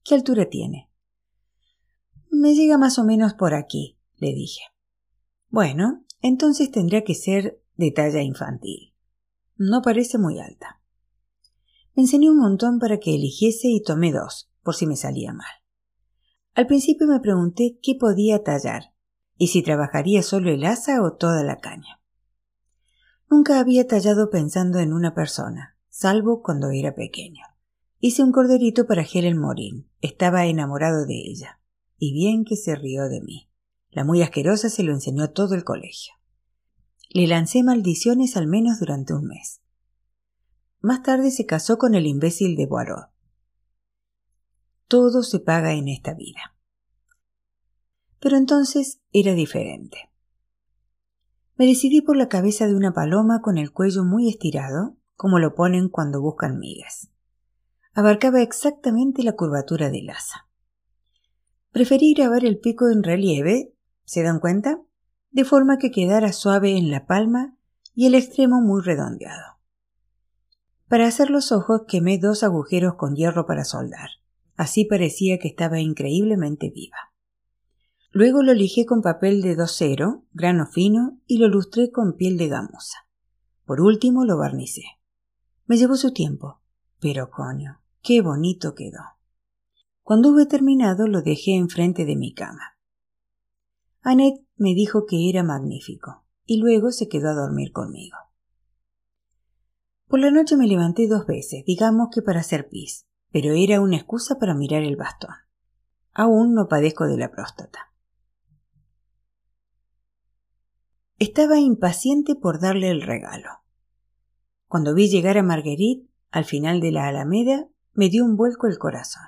[0.03, 0.89] ¿Qué altura tiene?
[2.29, 4.61] Me llega más o menos por aquí, le dije.
[5.49, 8.93] Bueno, entonces tendría que ser de talla infantil.
[9.55, 10.81] No parece muy alta.
[11.95, 15.47] Me enseñé un montón para que eligiese y tomé dos, por si me salía mal.
[16.53, 18.93] Al principio me pregunté qué podía tallar
[19.37, 22.01] y si trabajaría solo el asa o toda la caña.
[23.29, 27.43] Nunca había tallado pensando en una persona, salvo cuando era pequeño.
[27.99, 29.89] Hice un corderito para Helen Morin.
[30.01, 31.59] Estaba enamorado de ella.
[31.97, 33.49] Y bien que se rió de mí.
[33.89, 36.13] La muy asquerosa se lo enseñó todo el colegio.
[37.09, 39.61] Le lancé maldiciones al menos durante un mes.
[40.79, 43.07] Más tarde se casó con el imbécil de Boireau.
[44.87, 46.55] Todo se paga en esta vida.
[48.19, 50.11] Pero entonces era diferente.
[51.57, 55.55] Me decidí por la cabeza de una paloma con el cuello muy estirado, como lo
[55.55, 57.09] ponen cuando buscan migas.
[57.93, 60.47] Abarcaba exactamente la curvatura del asa.
[61.71, 63.73] Preferí grabar el pico en relieve,
[64.05, 64.79] ¿se dan cuenta?
[65.31, 67.57] De forma que quedara suave en la palma
[67.95, 69.57] y el extremo muy redondeado.
[70.87, 74.09] Para hacer los ojos quemé dos agujeros con hierro para soldar.
[74.55, 76.97] Así parecía que estaba increíblemente viva.
[78.17, 82.47] Luego lo lijé con papel de docero, grano fino, y lo lustré con piel de
[82.47, 83.05] gamuza.
[83.63, 84.81] Por último lo barnicé.
[85.67, 86.59] Me llevó su tiempo,
[86.99, 89.03] pero coño, qué bonito quedó.
[90.01, 92.79] Cuando hube terminado lo dejé enfrente de mi cama.
[94.01, 98.17] Annette me dijo que era magnífico, y luego se quedó a dormir conmigo.
[100.07, 103.97] Por la noche me levanté dos veces, digamos que para hacer pis, pero era una
[103.97, 105.35] excusa para mirar el bastón.
[106.15, 107.86] Aún no padezco de la próstata.
[111.19, 113.49] Estaba impaciente por darle el regalo.
[114.67, 118.77] Cuando vi llegar a Marguerite, al final de la alameda, me dio un vuelco el
[118.77, 119.23] corazón.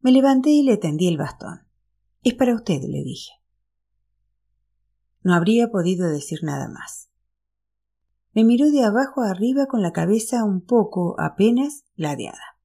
[0.00, 1.68] Me levanté y le tendí el bastón.
[2.24, 3.30] Es para usted, le dije.
[5.22, 7.08] No habría podido decir nada más.
[8.32, 12.58] Me miró de abajo a arriba con la cabeza un poco, apenas, ladeada.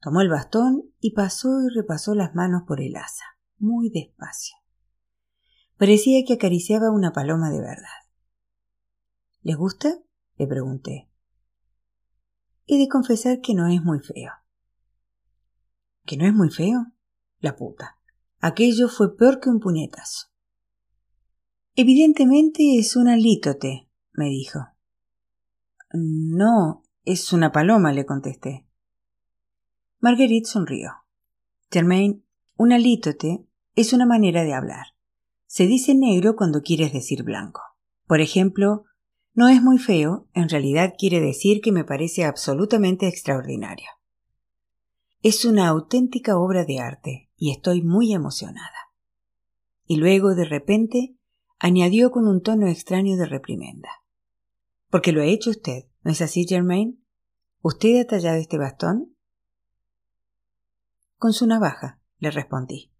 [0.00, 3.24] Tomó el bastón y pasó y repasó las manos por el asa,
[3.58, 4.56] muy despacio.
[5.78, 8.06] Parecía que acariciaba una paloma de verdad.
[9.42, 9.98] ¿Les gusta?
[10.38, 11.08] le pregunté.
[12.66, 14.32] He de confesar que no es muy feo.
[16.04, 16.86] ¿Que no es muy feo?
[17.40, 17.98] La puta.
[18.40, 20.28] Aquello fue peor que un puñetazo.
[21.74, 24.60] Evidentemente es un alítote, me dijo.
[25.92, 28.66] No, es una paloma, le contesté.
[30.00, 30.92] Marguerite sonrió.
[31.70, 32.24] Germain,
[32.56, 34.95] un alítote es una manera de hablar.
[35.56, 37.62] Se dice negro cuando quieres decir blanco.
[38.06, 38.84] Por ejemplo,
[39.32, 43.86] no es muy feo, en realidad quiere decir que me parece absolutamente extraordinario.
[45.22, 48.92] Es una auténtica obra de arte y estoy muy emocionada.
[49.86, 51.16] Y luego, de repente,
[51.58, 53.88] añadió con un tono extraño de reprimenda.
[54.90, 57.02] Porque lo ha hecho usted, ¿no es así, Germain?
[57.62, 59.16] ¿Usted ha tallado este bastón?
[61.16, 62.92] Con su navaja, le respondí.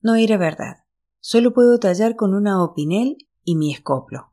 [0.00, 0.85] No era verdad.
[1.28, 4.32] Solo puedo tallar con una opinel y mi escoplo.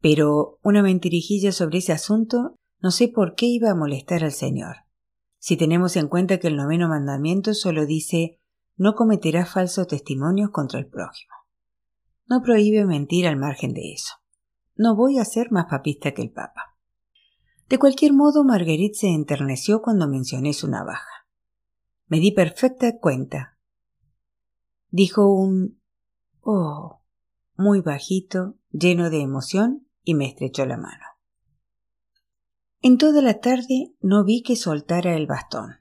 [0.00, 4.78] Pero una mentirijilla sobre ese asunto no sé por qué iba a molestar al Señor.
[5.38, 8.40] Si tenemos en cuenta que el noveno mandamiento solo dice
[8.76, 11.34] no cometerás falsos testimonios contra el prójimo.
[12.26, 14.14] No prohíbe mentir al margen de eso.
[14.74, 16.76] No voy a ser más papista que el Papa.
[17.68, 21.28] De cualquier modo, Marguerite se enterneció cuando mencioné su navaja.
[22.08, 23.56] Me di perfecta cuenta.
[24.90, 25.77] Dijo un
[26.50, 27.02] oh
[27.56, 31.04] muy bajito, lleno de emoción, y me estrechó la mano.
[32.80, 35.80] En toda la tarde no vi que soltara el bastón.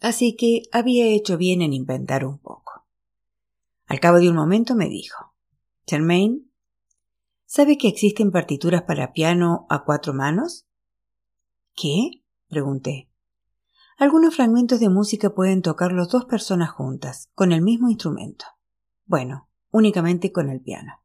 [0.00, 2.86] Así que había hecho bien en inventar un poco.
[3.86, 5.34] Al cabo de un momento me dijo
[5.86, 6.50] Germain,
[7.44, 10.66] ¿sabe que existen partituras para piano a cuatro manos?
[11.74, 12.22] ¿Qué?
[12.48, 13.10] pregunté.
[13.98, 18.46] Algunos fragmentos de música pueden tocarlos dos personas juntas, con el mismo instrumento.
[19.12, 21.02] Bueno, únicamente con el piano.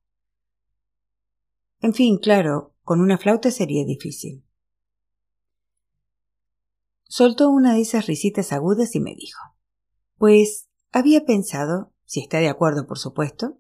[1.81, 4.45] En fin, claro, con una flauta sería difícil.
[7.03, 9.41] Soltó una de esas risitas agudas y me dijo
[10.15, 13.57] Pues había pensado, si está de acuerdo por supuesto,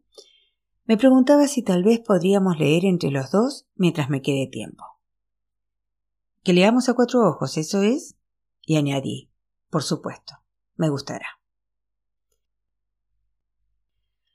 [0.85, 4.85] me preguntaba si tal vez podríamos leer entre los dos mientras me quede tiempo.
[6.43, 8.15] Que leamos a cuatro ojos, ¿eso es?
[8.61, 9.29] Y añadí,
[9.69, 10.35] por supuesto,
[10.77, 11.37] me gustará.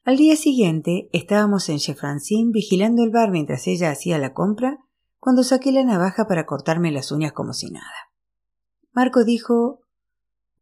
[0.05, 4.85] Al día siguiente estábamos en Chefrancine vigilando el bar mientras ella hacía la compra
[5.21, 8.11] cuando saqué la navaja para cortarme las uñas como si nada.
[8.91, 9.83] Marco dijo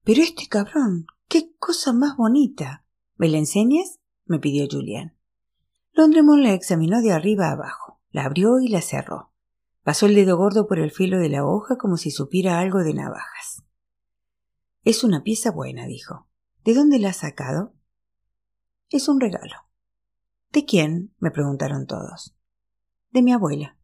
[0.05, 2.85] Pero este cabrón, qué cosa más bonita.
[3.17, 3.99] ¿Me la enseñas?
[4.27, 5.17] me pidió Julián.
[5.93, 9.33] Londremont la examinó de arriba a abajo, la abrió y la cerró.
[9.83, 12.93] Pasó el dedo gordo por el filo de la hoja como si supiera algo de
[12.93, 13.65] navajas.
[14.85, 16.29] Es una pieza buena, dijo.
[16.63, 17.73] ¿De dónde la has sacado?
[18.91, 19.55] Es un regalo.
[20.51, 21.15] ¿De quién?
[21.21, 22.37] me preguntaron todos.
[23.11, 23.79] De mi abuela.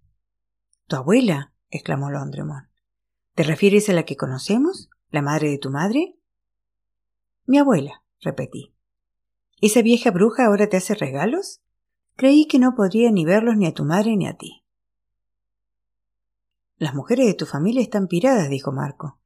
[0.88, 1.54] ¿Tu abuela?
[1.70, 2.68] exclamó Londremont.
[3.34, 4.90] ¿Te refieres a la que conocemos?
[5.10, 6.18] ¿La madre de tu madre?
[7.44, 8.74] Mi abuela, repetí.
[9.60, 11.62] ¿Esa vieja bruja ahora te hace regalos?
[12.16, 14.64] Creí que no podría ni verlos ni a tu madre ni a ti.
[16.78, 19.20] Las mujeres de tu familia están piradas, dijo Marco.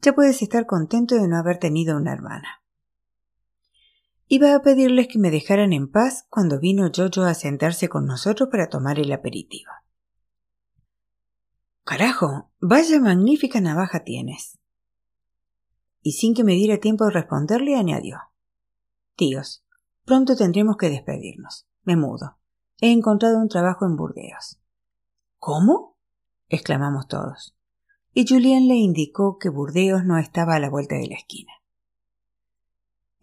[0.00, 2.62] Ya puedes estar contento de no haber tenido una hermana.
[4.28, 8.48] Iba a pedirles que me dejaran en paz cuando vino Jojo a sentarse con nosotros
[8.50, 9.70] para tomar el aperitivo.
[11.84, 14.58] Carajo, vaya magnífica navaja tienes.
[16.02, 18.18] Y sin que me diera tiempo de responderle, añadió.
[19.14, 19.64] Tíos,
[20.04, 21.68] pronto tendremos que despedirnos.
[21.84, 22.38] Me mudo.
[22.80, 24.58] He encontrado un trabajo en Burdeos.
[25.38, 25.96] ¿Cómo?
[26.48, 27.56] exclamamos todos.
[28.12, 31.52] Y Julien le indicó que Burdeos no estaba a la vuelta de la esquina.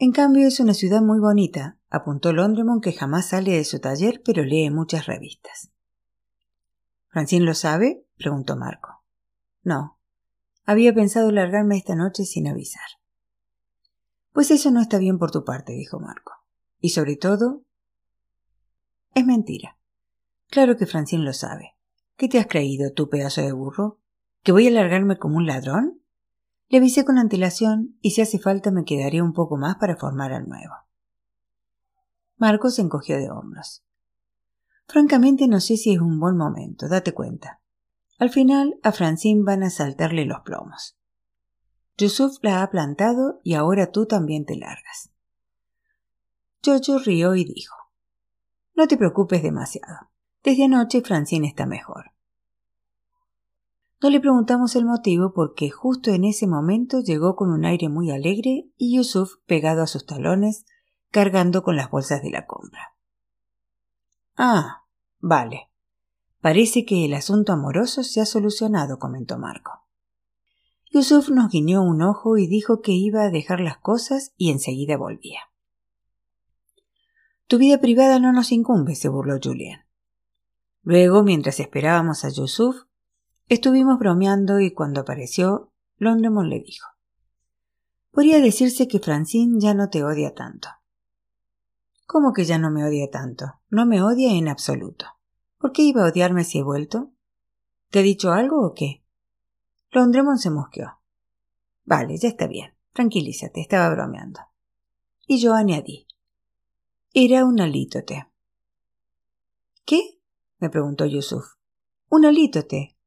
[0.04, 4.22] En cambio es una ciudad muy bonita, apuntó Londremont que jamás sale de su taller
[4.26, 5.72] pero lee muchas revistas.
[7.08, 8.06] ¿Francine lo sabe?
[8.18, 9.02] preguntó Marco.
[9.64, 9.98] No.
[10.66, 12.84] Había pensado largarme esta noche sin avisar.
[14.34, 16.34] Pues eso no está bien por tu parte, dijo Marco.
[16.82, 17.64] Y sobre todo.
[19.16, 19.78] Es mentira.
[20.50, 21.78] Claro que Francine lo sabe.
[22.18, 24.02] ¿Qué te has creído, tu pedazo de burro?
[24.44, 26.03] ¿Que voy a largarme como un ladrón?
[26.74, 30.34] Le avisé con antelación y si hace falta me quedaré un poco más para formar
[30.34, 30.74] al nuevo.
[32.38, 33.86] Marcos se encogió de hombros.
[34.88, 37.62] Francamente no sé si es un buen momento, date cuenta.
[38.18, 40.98] Al final a Francine van a saltarle los plomos.
[41.96, 45.12] Yusuf la ha plantado y ahora tú también te largas.
[46.66, 47.76] Jojo rió y dijo
[48.74, 50.10] No te preocupes demasiado.
[50.42, 52.13] Desde anoche Francine está mejor.
[54.04, 58.12] No le preguntamos el motivo porque justo en ese momento llegó con un aire muy
[58.12, 60.66] alegre y Yusuf pegado a sus talones,
[61.10, 62.98] cargando con las bolsas de la compra.
[64.36, 64.84] Ah,
[65.20, 65.70] vale.
[66.42, 69.88] Parece que el asunto amoroso se ha solucionado, comentó Marco.
[70.92, 74.98] Yusuf nos guiñó un ojo y dijo que iba a dejar las cosas y enseguida
[74.98, 75.40] volvía.
[77.48, 79.86] Tu vida privada no nos incumbe, se burló Julian.
[80.82, 82.84] Luego, mientras esperábamos a Yusuf,
[83.54, 86.88] Estuvimos bromeando y cuando apareció, Londremont le dijo
[88.10, 90.70] Podría decirse que Francine ya no te odia tanto.
[92.08, 93.62] ¿Cómo que ya no me odia tanto?
[93.70, 95.06] No me odia en absoluto.
[95.60, 97.14] ¿Por qué iba a odiarme si he vuelto?
[97.92, 99.06] ¿Te ha dicho algo o qué?
[99.92, 101.00] Londremont se mosqueó.
[101.86, 102.74] Vale, ya está bien.
[102.92, 104.40] Tranquilízate, estaba bromeando.
[105.28, 106.08] Y yo añadí.
[107.14, 108.26] Era un alítote.
[109.86, 110.20] ¿Qué?
[110.58, 111.46] me preguntó Yusuf.
[112.10, 112.98] Un alítote.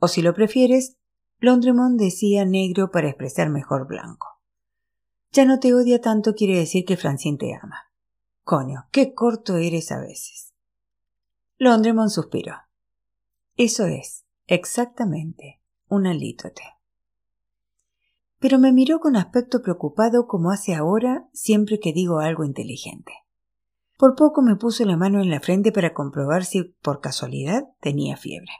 [0.00, 0.96] O si lo prefieres,
[1.40, 4.40] Londremont decía negro para expresar mejor blanco.
[5.32, 7.92] Ya no te odia tanto quiere decir que Francine te ama.
[8.44, 10.54] Coño, qué corto eres a veces.
[11.58, 12.54] Londremont suspiró.
[13.56, 16.62] Eso es, exactamente, un alítote.
[18.38, 23.12] Pero me miró con aspecto preocupado como hace ahora siempre que digo algo inteligente.
[23.98, 28.16] Por poco me puso la mano en la frente para comprobar si por casualidad tenía
[28.16, 28.52] fiebre.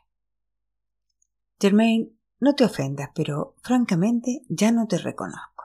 [1.61, 5.65] Germain, no te ofendas, pero francamente ya no te reconozco.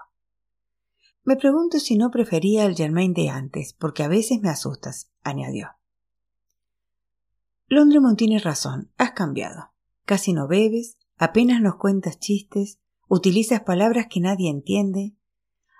[1.23, 5.69] Me pregunto si no prefería al Germain de antes, porque a veces me asustas, añadió.
[7.67, 9.71] Londremont tiene razón, has cambiado.
[10.05, 15.15] Casi no bebes, apenas nos cuentas chistes, utilizas palabras que nadie entiende.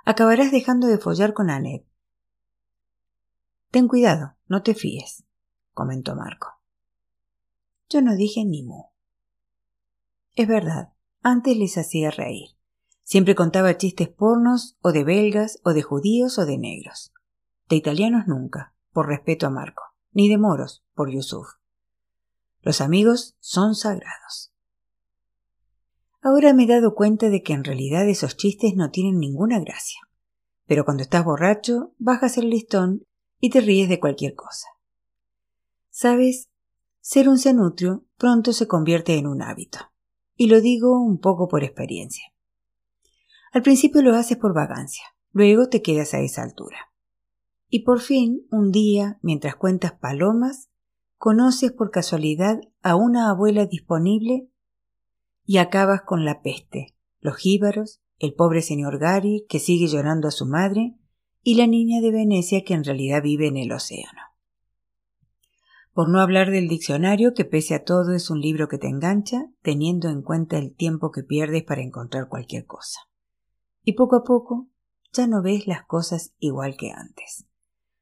[0.06, 1.88] Acabarás dejando de follar con Annette.
[3.72, 5.26] Ten cuidado, no te fíes,
[5.74, 6.62] comentó Marco.
[7.90, 8.93] Yo no dije ni mu.
[10.36, 12.50] Es verdad, antes les hacía reír.
[13.04, 17.14] Siempre contaba chistes pornos, o de belgas, o de judíos, o de negros.
[17.70, 21.48] De italianos nunca, por respeto a Marco, ni de moros, por Yusuf.
[22.62, 24.54] Los amigos son sagrados.
[26.22, 30.00] Ahora me he dado cuenta de que en realidad esos chistes no tienen ninguna gracia.
[30.66, 33.06] Pero cuando estás borracho, bajas el listón
[33.40, 34.70] y te ríes de cualquier cosa.
[35.90, 36.50] Sabes,
[37.02, 39.93] ser un cenutrio pronto se convierte en un hábito.
[40.36, 42.26] Y lo digo un poco por experiencia.
[43.52, 46.92] Al principio lo haces por vagancia, luego te quedas a esa altura.
[47.70, 50.70] Y por fin, un día, mientras cuentas palomas,
[51.18, 54.50] conoces por casualidad a una abuela disponible
[55.46, 60.32] y acabas con la peste, los jíbaros, el pobre señor Gary, que sigue llorando a
[60.32, 60.98] su madre,
[61.42, 64.33] y la niña de Venecia que en realidad vive en el océano.
[65.94, 69.52] Por no hablar del diccionario, que pese a todo es un libro que te engancha,
[69.62, 73.02] teniendo en cuenta el tiempo que pierdes para encontrar cualquier cosa.
[73.84, 74.70] Y poco a poco
[75.12, 77.46] ya no ves las cosas igual que antes.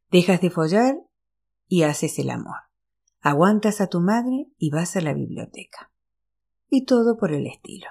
[0.10, 0.96] Dejas de follar
[1.68, 2.56] y haces el amor.
[3.20, 5.92] Aguantas a tu madre y vas a la biblioteca.
[6.70, 7.88] Y todo por el estilo.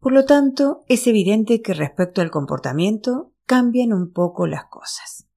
[0.00, 5.28] Por lo tanto, es evidente que respecto al comportamiento, cambian un poco las cosas.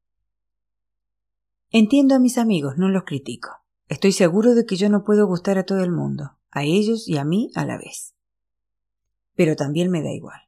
[1.77, 3.49] Entiendo a mis amigos, no los critico.
[3.89, 7.17] Estoy seguro de que yo no puedo gustar a todo el mundo, a ellos y
[7.17, 8.15] a mí a la vez.
[9.33, 10.39] Pero también me da igual.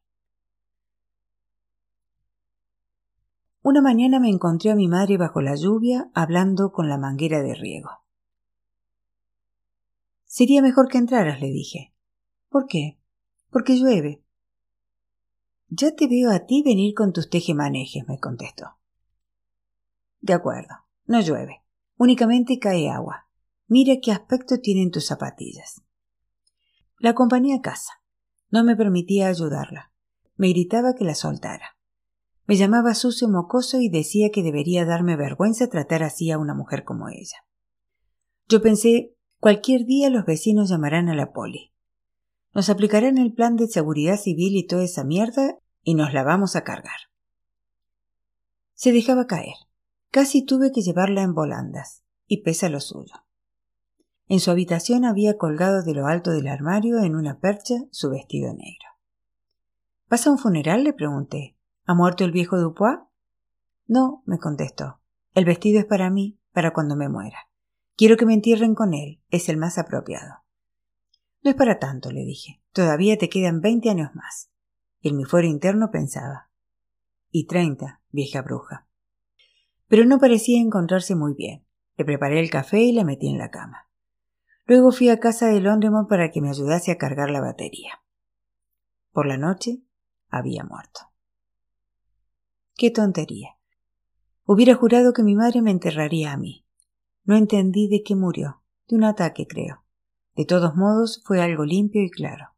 [3.61, 7.55] Una mañana me encontré a mi madre bajo la lluvia hablando con la manguera de
[7.55, 7.89] riego.
[10.23, 11.93] Sería mejor que entraras, le dije.
[12.47, 13.01] ¿Por qué?
[13.49, 14.23] Porque llueve.
[15.67, 18.77] Ya te veo a ti venir con tus tejemanejes, me contestó.
[20.21, 21.63] De acuerdo, no llueve,
[21.97, 23.27] únicamente cae agua.
[23.67, 25.81] Mira qué aspecto tienen tus zapatillas.
[26.99, 28.01] La acompañé a casa.
[28.49, 29.91] No me permitía ayudarla.
[30.35, 31.77] Me gritaba que la soltara.
[32.45, 36.85] Me llamaba sucio mocoso y decía que debería darme vergüenza tratar así a una mujer
[36.85, 37.45] como ella.
[38.47, 41.73] Yo pensé, cualquier día los vecinos llamarán a la poli.
[42.53, 46.55] Nos aplicarán el plan de seguridad civil y toda esa mierda y nos la vamos
[46.55, 47.11] a cargar.
[48.73, 49.66] Se dejaba caer.
[50.11, 53.15] Casi tuve que llevarla en volandas, y pesa lo suyo.
[54.27, 58.53] En su habitación había colgado de lo alto del armario en una percha su vestido
[58.53, 58.87] negro.
[60.09, 60.83] ¿Vas a un funeral?
[60.83, 61.55] le pregunté.
[61.85, 62.99] ¿Ha muerto el viejo Dupois?
[63.87, 64.99] No, me contestó.
[65.33, 67.37] El vestido es para mí, para cuando me muera.
[67.95, 70.43] Quiero que me entierren con él, es el más apropiado.
[71.43, 72.61] No es para tanto, le dije.
[72.73, 74.49] Todavía te quedan veinte años más.
[74.99, 76.49] Y en mi fuero interno pensaba.
[77.31, 78.86] Y treinta, vieja bruja.
[79.87, 81.65] Pero no parecía encontrarse muy bien.
[81.95, 83.89] Le preparé el café y la metí en la cama.
[84.65, 88.01] Luego fui a casa de Londremont para que me ayudase a cargar la batería.
[89.11, 89.81] Por la noche
[90.29, 90.99] había muerto.
[92.75, 93.57] Qué tontería.
[94.45, 96.65] Hubiera jurado que mi madre me enterraría a mí.
[97.23, 98.61] No entendí de qué murió.
[98.87, 99.83] De un ataque, creo.
[100.35, 102.53] De todos modos, fue algo limpio y claro.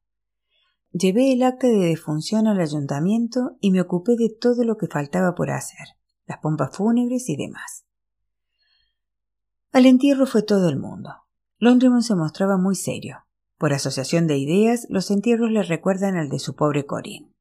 [0.91, 5.35] Llevé el acta de defunción al ayuntamiento y me ocupé de todo lo que faltaba
[5.35, 5.87] por hacer,
[6.29, 7.85] las pompas fúnebres y demás.
[9.71, 11.09] Al entierro fue todo el mundo.
[11.57, 13.25] Londremont se mostraba muy serio.
[13.57, 17.35] Por asociación de ideas, los entierros le recuerdan al de su pobre Corín.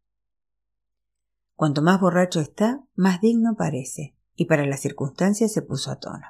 [1.54, 6.26] Cuanto más borracho está, más digno parece, y para las circunstancias se puso a tono.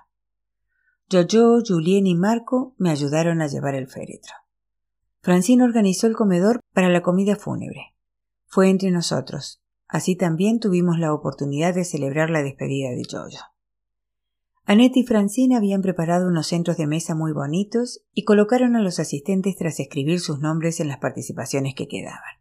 [1.08, 4.34] Yo-Yo, Julien y Marco me ayudaron a llevar el féretro.
[5.20, 7.94] Francine organizó el comedor para la comida fúnebre.
[8.46, 9.62] Fue entre nosotros.
[9.88, 13.44] Así también tuvimos la oportunidad de celebrar la despedida de Jojo.
[14.64, 19.00] Annette y Francine habían preparado unos centros de mesa muy bonitos y colocaron a los
[19.00, 22.38] asistentes tras escribir sus nombres en las participaciones que quedaban.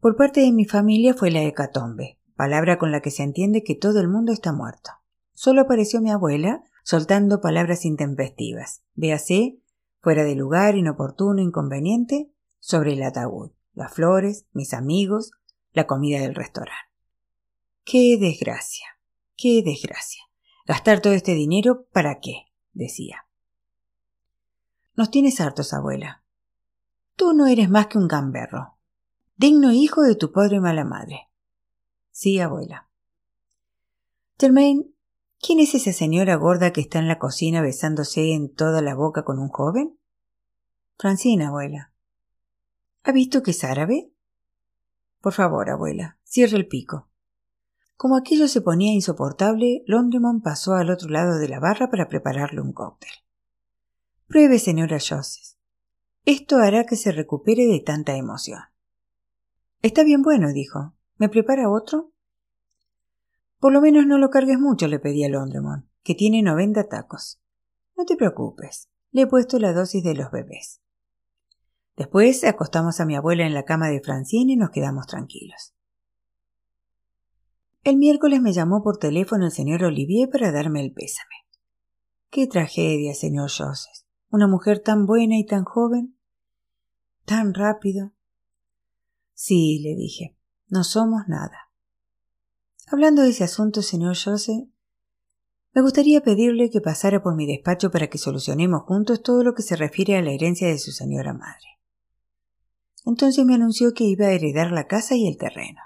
[0.00, 3.76] Por parte de mi familia fue la hecatombe, palabra con la que se entiende que
[3.76, 4.90] todo el mundo está muerto.
[5.34, 8.82] Solo apareció mi abuela, soltando palabras intempestivas.
[8.94, 9.60] Véase,
[10.00, 15.30] fuera de lugar, inoportuno, inconveniente, sobre el ataúd, las flores, mis amigos,
[15.78, 16.92] la comida del restaurante.
[17.84, 18.86] ¡Qué desgracia!
[19.36, 20.22] ¡Qué desgracia!
[20.66, 22.46] ¿Gastar todo este dinero para qué?
[22.72, 23.26] decía.
[24.96, 26.22] Nos tienes hartos, abuela.
[27.16, 28.76] Tú no eres más que un gamberro.
[29.36, 31.30] Digno hijo de tu padre mala madre.
[32.10, 32.88] Sí, abuela.
[34.38, 34.92] Germaine
[35.40, 39.24] ¿Quién es esa señora gorda que está en la cocina besándose en toda la boca
[39.24, 39.96] con un joven?
[40.98, 41.92] Francina, abuela.
[43.04, 44.10] ¿Ha visto que es árabe?
[45.28, 47.10] Por favor, abuela, cierre el pico.
[47.98, 52.62] Como aquello se ponía insoportable, Londremont pasó al otro lado de la barra para prepararle
[52.62, 53.10] un cóctel.
[54.26, 55.58] Pruebe, señora Joseph.
[56.24, 58.62] Esto hará que se recupere de tanta emoción.
[59.82, 60.94] Está bien bueno, dijo.
[61.18, 62.10] ¿Me prepara otro?
[63.58, 65.30] Por lo menos no lo cargues mucho, le pedí a
[66.04, 67.38] que tiene noventa tacos.
[67.98, 70.80] No te preocupes, le he puesto la dosis de los bebés.
[71.98, 75.74] Después acostamos a mi abuela en la cama de Francine y nos quedamos tranquilos.
[77.82, 81.34] El miércoles me llamó por teléfono el señor Olivier para darme el pésame.
[82.30, 84.06] Qué tragedia, señor Joseph.
[84.30, 86.16] Una mujer tan buena y tan joven.
[87.24, 88.12] Tan rápido.
[89.34, 90.36] Sí, le dije,
[90.68, 91.72] no somos nada.
[92.86, 94.68] Hablando de ese asunto, señor José,
[95.74, 99.62] me gustaría pedirle que pasara por mi despacho para que solucionemos juntos todo lo que
[99.62, 101.77] se refiere a la herencia de su señora madre.
[103.04, 105.80] Entonces me anunció que iba a heredar la casa y el terreno.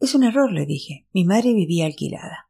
[0.00, 1.06] Es un error, le dije.
[1.12, 2.48] Mi madre vivía alquilada.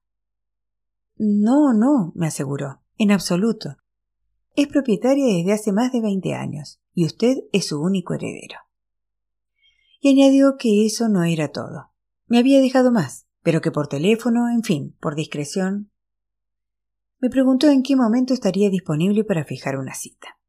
[1.17, 3.77] No, no, me aseguró, en absoluto.
[4.57, 8.57] Es propietaria desde hace más de veinte años, y usted es su único heredero.
[10.01, 11.93] Y añadió que eso no era todo.
[12.27, 15.91] Me había dejado más, pero que por teléfono, en fin, por discreción.
[17.19, 20.40] Me preguntó en qué momento estaría disponible para fijar una cita.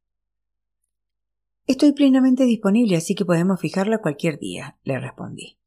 [1.72, 5.58] Estoy plenamente disponible, así que podemos fijarla cualquier día, le respondí.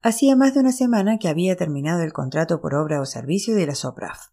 [0.00, 3.66] Hacía más de una semana que había terminado el contrato por obra o servicio de
[3.66, 4.28] la SOPRAF.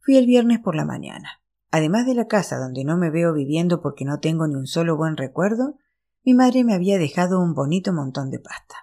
[0.00, 1.40] Fui el viernes por la mañana.
[1.70, 4.98] Además de la casa donde no me veo viviendo porque no tengo ni un solo
[4.98, 5.78] buen recuerdo,
[6.22, 8.74] mi madre me había dejado un bonito montón de pasta.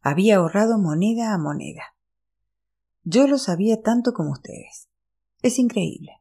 [0.00, 1.94] Había ahorrado moneda a moneda.
[3.04, 4.88] Yo lo sabía tanto como ustedes.
[5.42, 6.15] Es increíble.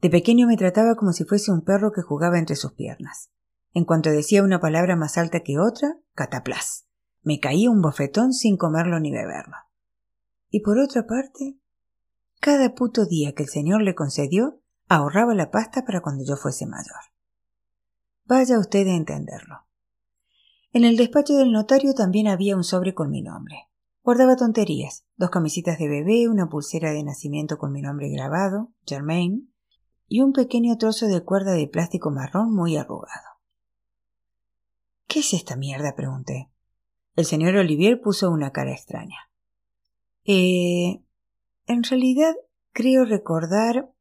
[0.00, 3.30] De pequeño me trataba como si fuese un perro que jugaba entre sus piernas.
[3.74, 6.86] En cuanto decía una palabra más alta que otra, cataplas.
[7.22, 9.56] Me caía un bofetón sin comerlo ni beberlo.
[10.50, 11.58] Y por otra parte,
[12.40, 16.66] cada puto día que el Señor le concedió, ahorraba la pasta para cuando yo fuese
[16.66, 17.00] mayor.
[18.24, 19.66] Vaya usted a entenderlo.
[20.72, 23.68] En el despacho del notario también había un sobre con mi nombre.
[24.02, 29.48] Guardaba tonterías, dos camisitas de bebé, una pulsera de nacimiento con mi nombre grabado, Germaine,
[30.08, 33.38] y un pequeño trozo de cuerda de plástico marrón muy arrugado.
[35.06, 35.94] ¿Qué es esta mierda?
[35.94, 36.50] pregunté.
[37.14, 39.30] El señor Olivier puso una cara extraña.
[40.24, 41.02] Eh.
[41.66, 42.34] En realidad,
[42.72, 43.92] creo recordar.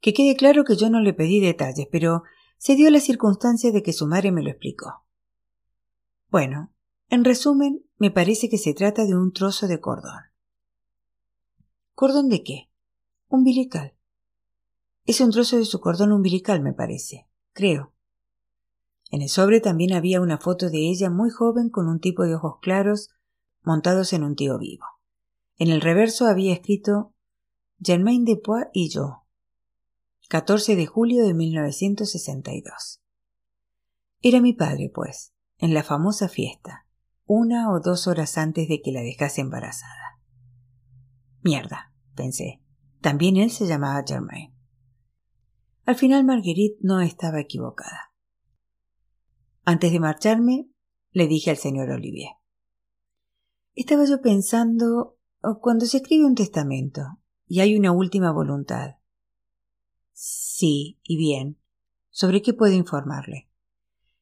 [0.00, 2.22] Que quede claro que yo no le pedí detalles, pero
[2.56, 5.04] se dio la circunstancia de que su madre me lo explicó.
[6.28, 6.72] Bueno,
[7.08, 10.22] en resumen, me parece que se trata de un trozo de cordón.
[11.94, 12.70] ¿Cordón de qué?
[13.28, 13.94] Umbilical.
[15.10, 17.92] Es un trozo de su cordón umbilical, me parece, creo.
[19.10, 22.36] En el sobre también había una foto de ella muy joven con un tipo de
[22.36, 23.08] ojos claros
[23.64, 24.84] montados en un tío vivo.
[25.56, 27.12] En el reverso había escrito
[27.80, 29.26] Germain Depois y yo,
[30.28, 33.02] 14 de julio de 1962.
[34.20, 36.86] Era mi padre, pues, en la famosa fiesta,
[37.24, 40.20] una o dos horas antes de que la dejase embarazada.
[41.42, 42.62] Mierda, pensé.
[43.00, 44.59] También él se llamaba Germain.
[45.84, 48.12] Al final Marguerite no estaba equivocada.
[49.64, 50.70] Antes de marcharme,
[51.10, 52.30] le dije al señor Olivier.
[53.74, 55.18] Estaba yo pensando,
[55.60, 59.00] cuando se escribe un testamento y hay una última voluntad,
[60.22, 61.58] Sí, y bien.
[62.10, 63.48] ¿Sobre qué puedo informarle?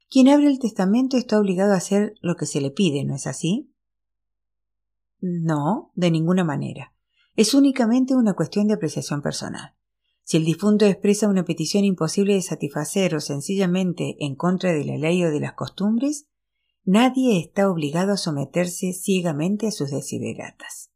[0.09, 3.27] Quien abre el testamento está obligado a hacer lo que se le pide, ¿no es
[3.27, 3.75] así?
[5.19, 6.95] No, de ninguna manera.
[7.35, 9.75] Es únicamente una cuestión de apreciación personal.
[10.29, 14.99] Si el difunto expresa una petición imposible de satisfacer o sencillamente en contra de la
[14.99, 16.27] ley o de las costumbres,
[16.85, 20.91] nadie está obligado a someterse ciegamente a sus desideratas.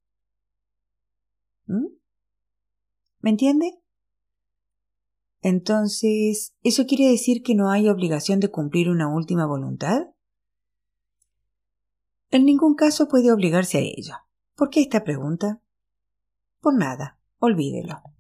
[1.65, 1.95] ¿Mm?
[3.21, 3.81] ¿Me entiende?
[5.41, 10.09] Entonces, ¿eso quiere decir que no hay obligación de cumplir una última voluntad?
[12.31, 14.15] En ningún caso puede obligarse a ello.
[14.57, 15.63] ¿Por qué esta pregunta?
[16.61, 18.12] Por nada, olvídelo.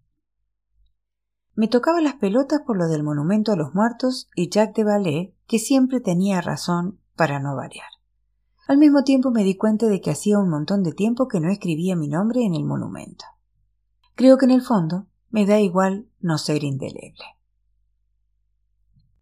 [1.54, 5.34] Me tocaba las pelotas por lo del monumento a los muertos y Jack de Ballet,
[5.46, 7.88] que siempre tenía razón para no variar.
[8.66, 11.50] Al mismo tiempo me di cuenta de que hacía un montón de tiempo que no
[11.50, 13.26] escribía mi nombre en el monumento.
[14.14, 17.24] Creo que en el fondo me da igual no ser indeleble.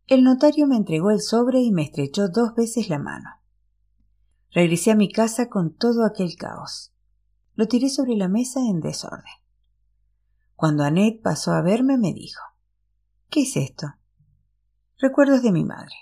[0.07, 3.31] El notario me entregó el sobre y me estrechó dos veces la mano.
[4.53, 6.93] Regresé a mi casa con todo aquel caos.
[7.55, 9.40] Lo tiré sobre la mesa en desorden.
[10.61, 12.43] Cuando Annette pasó a verme me dijo
[13.31, 13.95] ¿Qué es esto?
[14.99, 15.95] Recuerdos de mi madre.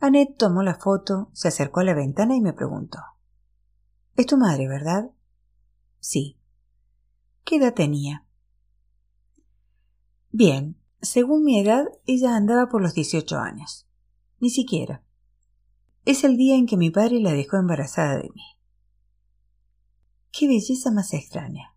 [0.00, 2.98] Annette tomó la foto, se acercó a la ventana y me preguntó
[4.16, 5.10] Es tu madre, ¿verdad?
[5.98, 6.38] Sí.
[7.44, 8.26] ¿Qué edad tenía?
[10.30, 13.88] Bien, según mi edad, ella andaba por los dieciocho años.
[14.40, 15.02] Ni siquiera.
[16.04, 18.58] Es el día en que mi padre la dejó embarazada de mí.
[20.32, 21.73] Qué belleza más extraña.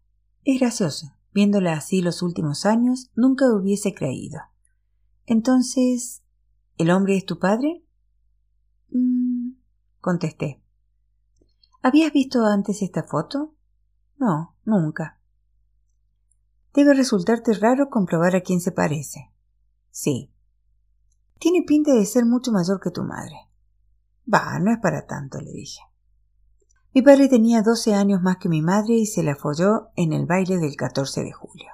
[0.47, 1.11] Es gracioso.
[1.33, 4.39] Viéndola así los últimos años, nunca hubiese creído.
[5.25, 6.23] Entonces,
[6.77, 7.83] ¿el hombre es tu padre?
[8.89, 9.57] Mm,
[9.99, 10.63] contesté.
[11.81, 13.55] ¿Habías visto antes esta foto?
[14.15, 15.19] No, nunca.
[16.73, 19.29] Debe resultarte raro comprobar a quién se parece.
[19.91, 20.31] Sí.
[21.39, 23.35] Tiene pinta de ser mucho mayor que tu madre.
[24.25, 25.81] Bah, no es para tanto, le dije.
[26.93, 30.25] Mi padre tenía doce años más que mi madre y se la folló en el
[30.25, 31.67] baile del 14 de julio.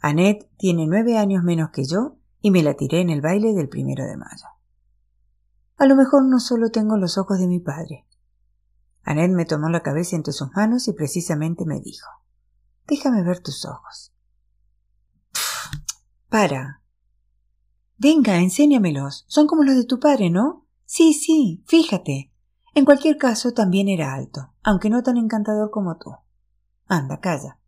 [0.00, 3.68] Annette tiene nueve años menos que yo y me la tiré en el baile del
[3.68, 4.46] primero de mayo.
[5.76, 8.06] A lo mejor no solo tengo los ojos de mi padre.
[9.02, 12.08] Annette me tomó la cabeza entre sus manos y precisamente me dijo
[12.86, 14.12] Déjame ver tus ojos.
[16.28, 16.82] para.
[17.98, 19.24] Venga, enséñamelos.
[19.28, 20.66] Son como los de tu padre, ¿no?
[20.86, 22.29] Sí, sí, fíjate.
[22.74, 26.14] En cualquier caso también era alto, aunque no tan encantador como tú.
[26.86, 27.58] Anda, calla.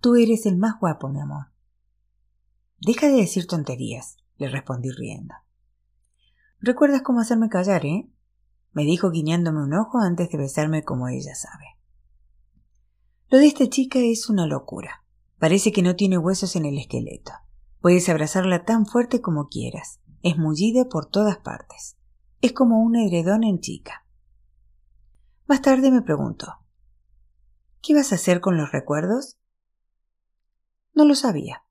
[0.00, 1.46] Tú eres el más guapo, mi amor.
[2.80, 5.34] Deja de decir tonterías, le respondí riendo.
[6.60, 8.08] ¿Recuerdas cómo hacerme callar, eh?
[8.72, 11.64] me dijo guiñándome un ojo antes de besarme como ella sabe.
[13.28, 15.04] Lo de esta chica es una locura.
[15.38, 17.32] Parece que no tiene huesos en el esqueleto.
[17.80, 20.00] Puedes abrazarla tan fuerte como quieras.
[20.22, 21.97] Es mullida por todas partes.
[22.40, 24.06] Es como un edredón en chica.
[25.48, 26.58] Más tarde me preguntó
[27.82, 29.38] ¿Qué vas a hacer con los recuerdos?
[30.94, 31.64] No lo sabía.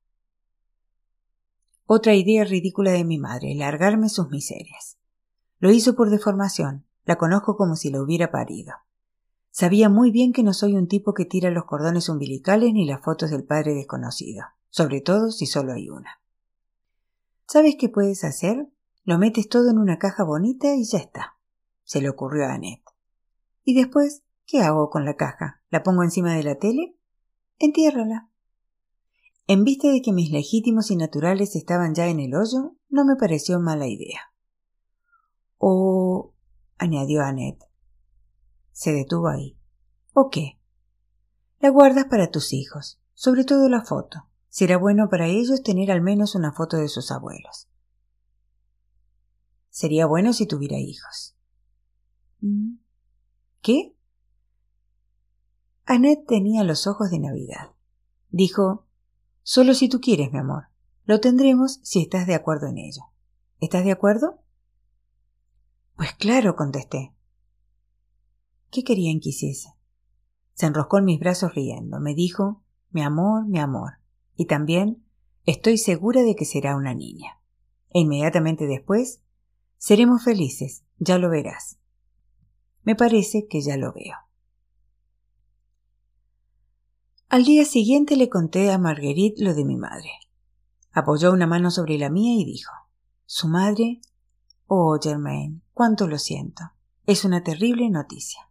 [1.86, 4.98] Otra idea ridícula de mi madre, largarme sus miserias.
[5.58, 8.74] Lo hizo por deformación, la conozco como si la hubiera parido.
[9.50, 13.02] Sabía muy bien que no soy un tipo que tira los cordones umbilicales ni las
[13.02, 16.20] fotos del padre desconocido, sobre todo si solo hay una.
[17.46, 18.68] ¿Sabes qué puedes hacer?
[19.08, 21.38] Lo metes todo en una caja bonita y ya está.
[21.82, 22.84] Se le ocurrió a Annette.
[23.64, 25.62] ¿Y después qué hago con la caja?
[25.70, 26.94] ¿La pongo encima de la tele?
[27.58, 28.28] Entiérrala.
[29.46, 33.16] En vista de que mis legítimos y naturales estaban ya en el hoyo, no me
[33.16, 34.20] pareció mala idea.
[35.56, 36.34] O
[36.76, 37.64] añadió Annette.
[38.72, 39.58] Se detuvo ahí.
[40.12, 40.60] ¿O qué?
[41.60, 44.28] La guardas para tus hijos, sobre todo la foto.
[44.50, 47.67] Será bueno para ellos tener al menos una foto de sus abuelos.
[49.78, 51.36] Sería bueno si tuviera hijos.
[52.40, 52.78] Mm.
[53.60, 53.94] ¿Qué?
[55.84, 57.76] Annette tenía los ojos de Navidad.
[58.28, 58.88] Dijo
[59.44, 60.64] Solo si tú quieres, mi amor.
[61.04, 63.02] Lo tendremos si estás de acuerdo en ello.
[63.60, 64.42] ¿Estás de acuerdo?
[65.94, 67.14] Pues claro, contesté.
[68.72, 69.74] ¿Qué querían que hiciese?
[70.54, 72.00] Se enroscó en mis brazos riendo.
[72.00, 74.00] Me dijo mi amor, mi amor.
[74.34, 75.04] Y también
[75.44, 77.40] estoy segura de que será una niña.
[77.90, 79.22] E inmediatamente después
[79.78, 81.78] Seremos felices, ya lo verás.
[82.82, 84.16] Me parece que ya lo veo.
[87.28, 90.10] Al día siguiente le conté a Marguerite lo de mi madre.
[90.92, 92.72] Apoyó una mano sobre la mía y dijo
[93.24, 94.00] Su madre.
[94.66, 96.64] Oh, Germain, cuánto lo siento.
[97.06, 98.50] Es una terrible noticia.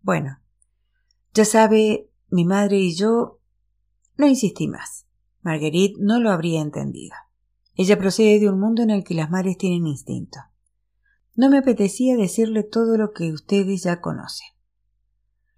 [0.00, 0.40] Bueno,
[1.34, 3.40] ya sabe, mi madre y yo.
[4.16, 5.06] No insistí más.
[5.42, 7.16] Marguerite no lo habría entendido.
[7.78, 10.40] Ella procede de un mundo en el que las madres tienen instinto.
[11.36, 14.48] No me apetecía decirle todo lo que ustedes ya conocen.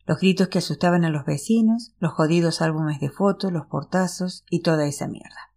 [0.04, 4.60] Los gritos que asustaban a los vecinos, los jodidos álbumes de fotos, los portazos y
[4.60, 5.54] toda esa mierda.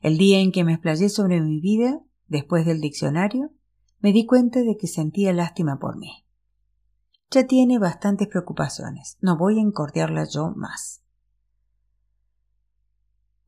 [0.00, 3.50] El día en que me explayé sobre mi vida, después del diccionario,
[3.98, 6.24] me di cuenta de que sentía lástima por mí.
[7.30, 11.02] Ya tiene bastantes preocupaciones, no voy a encordearla yo más.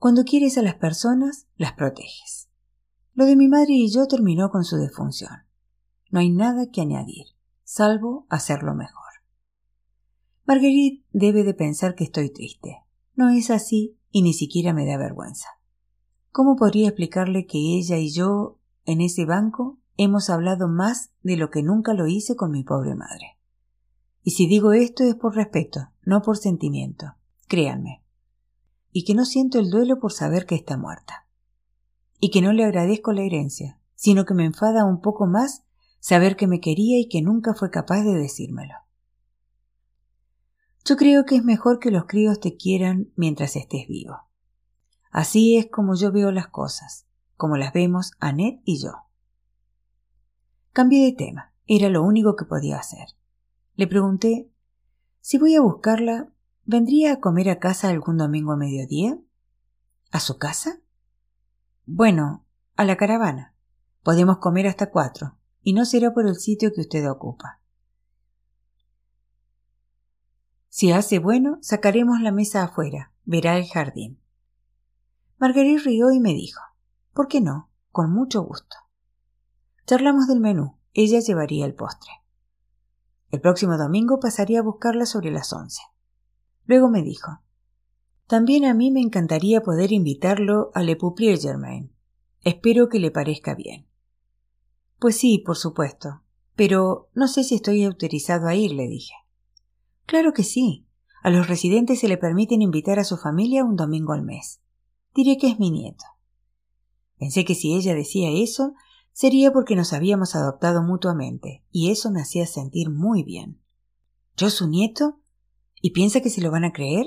[0.02, 2.48] Cuando quieres a las personas, las proteges.
[3.14, 5.30] Lo de mi madre y yo terminó con su defunción.
[6.10, 7.26] No hay nada que añadir,
[7.62, 9.12] salvo hacerlo mejor.
[10.44, 12.78] Marguerite debe de pensar que estoy triste.
[13.14, 15.46] No es así y ni siquiera me da vergüenza.
[16.32, 21.48] ¿Cómo podría explicarle que ella y yo, en ese banco, hemos hablado más de lo
[21.48, 23.38] que nunca lo hice con mi pobre madre?
[24.24, 27.14] Y si digo esto es por respeto, no por sentimiento.
[27.46, 28.01] Créanme.
[28.92, 31.26] Y que no siento el duelo por saber que está muerta.
[32.20, 35.64] Y que no le agradezco la herencia, sino que me enfada un poco más
[35.98, 38.74] saber que me quería y que nunca fue capaz de decírmelo.
[40.84, 44.16] Yo creo que es mejor que los críos te quieran mientras estés vivo.
[45.12, 48.92] Así es como yo veo las cosas, como las vemos Annette y yo.
[50.72, 53.08] Cambié de tema, era lo único que podía hacer.
[53.76, 54.50] Le pregunté
[55.20, 56.31] si voy a buscarla,
[56.64, 59.18] ¿vendría a comer a casa algún domingo a mediodía?
[60.10, 60.80] ¿A su casa?
[61.86, 62.44] Bueno,
[62.76, 63.54] a la caravana.
[64.02, 67.60] Podemos comer hasta cuatro, y no será por el sitio que usted ocupa.
[70.68, 74.18] Si hace bueno, sacaremos la mesa afuera, verá el jardín.
[75.38, 76.62] Marguerite rió y me dijo,
[77.12, 77.70] ¿por qué no?
[77.90, 78.76] Con mucho gusto.
[79.86, 82.10] Charlamos del menú, ella llevaría el postre.
[83.30, 85.82] El próximo domingo pasaría a buscarla sobre las once.
[86.72, 87.42] Luego me dijo,
[88.26, 91.92] también a mí me encantaría poder invitarlo a Le Pouplier Germain.
[92.40, 93.86] Espero que le parezca bien.
[94.98, 96.22] Pues sí, por supuesto,
[96.56, 99.12] pero no sé si estoy autorizado a ir, le dije.
[100.06, 100.86] Claro que sí.
[101.22, 104.62] A los residentes se le permiten invitar a su familia un domingo al mes.
[105.14, 106.06] Diré que es mi nieto.
[107.18, 108.72] Pensé que si ella decía eso,
[109.12, 113.60] sería porque nos habíamos adoptado mutuamente, y eso me hacía sentir muy bien.
[114.38, 115.18] ¿Yo su nieto?
[115.82, 117.06] ¿Y piensa que se lo van a creer?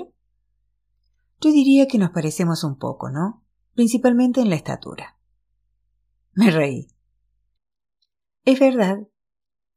[1.40, 3.42] Yo diría que nos parecemos un poco, ¿no?
[3.74, 5.18] Principalmente en la estatura.
[6.34, 6.88] Me reí.
[8.44, 8.98] Es verdad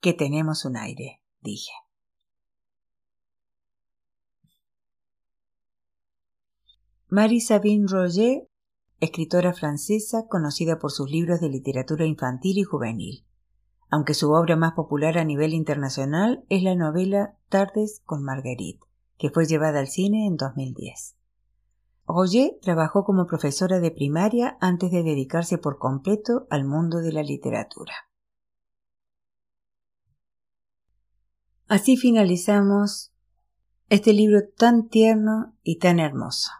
[0.01, 1.71] que tenemos un aire, dije.
[7.07, 8.49] Marie Sabine Roger,
[8.99, 13.25] escritora francesa conocida por sus libros de literatura infantil y juvenil,
[13.89, 18.88] aunque su obra más popular a nivel internacional es la novela Tardes con Marguerite,
[19.19, 21.15] que fue llevada al cine en 2010.
[22.07, 27.21] Roger trabajó como profesora de primaria antes de dedicarse por completo al mundo de la
[27.21, 27.93] literatura.
[31.67, 33.13] Así finalizamos
[33.89, 36.51] este libro tan tierno y tan hermoso.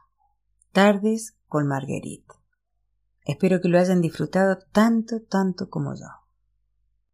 [0.71, 2.35] Tardes con Marguerite.
[3.23, 6.07] Espero que lo hayan disfrutado tanto, tanto como yo.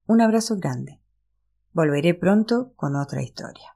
[0.07, 1.01] Un abrazo grande.
[1.71, 3.74] Volveré pronto con otra historia.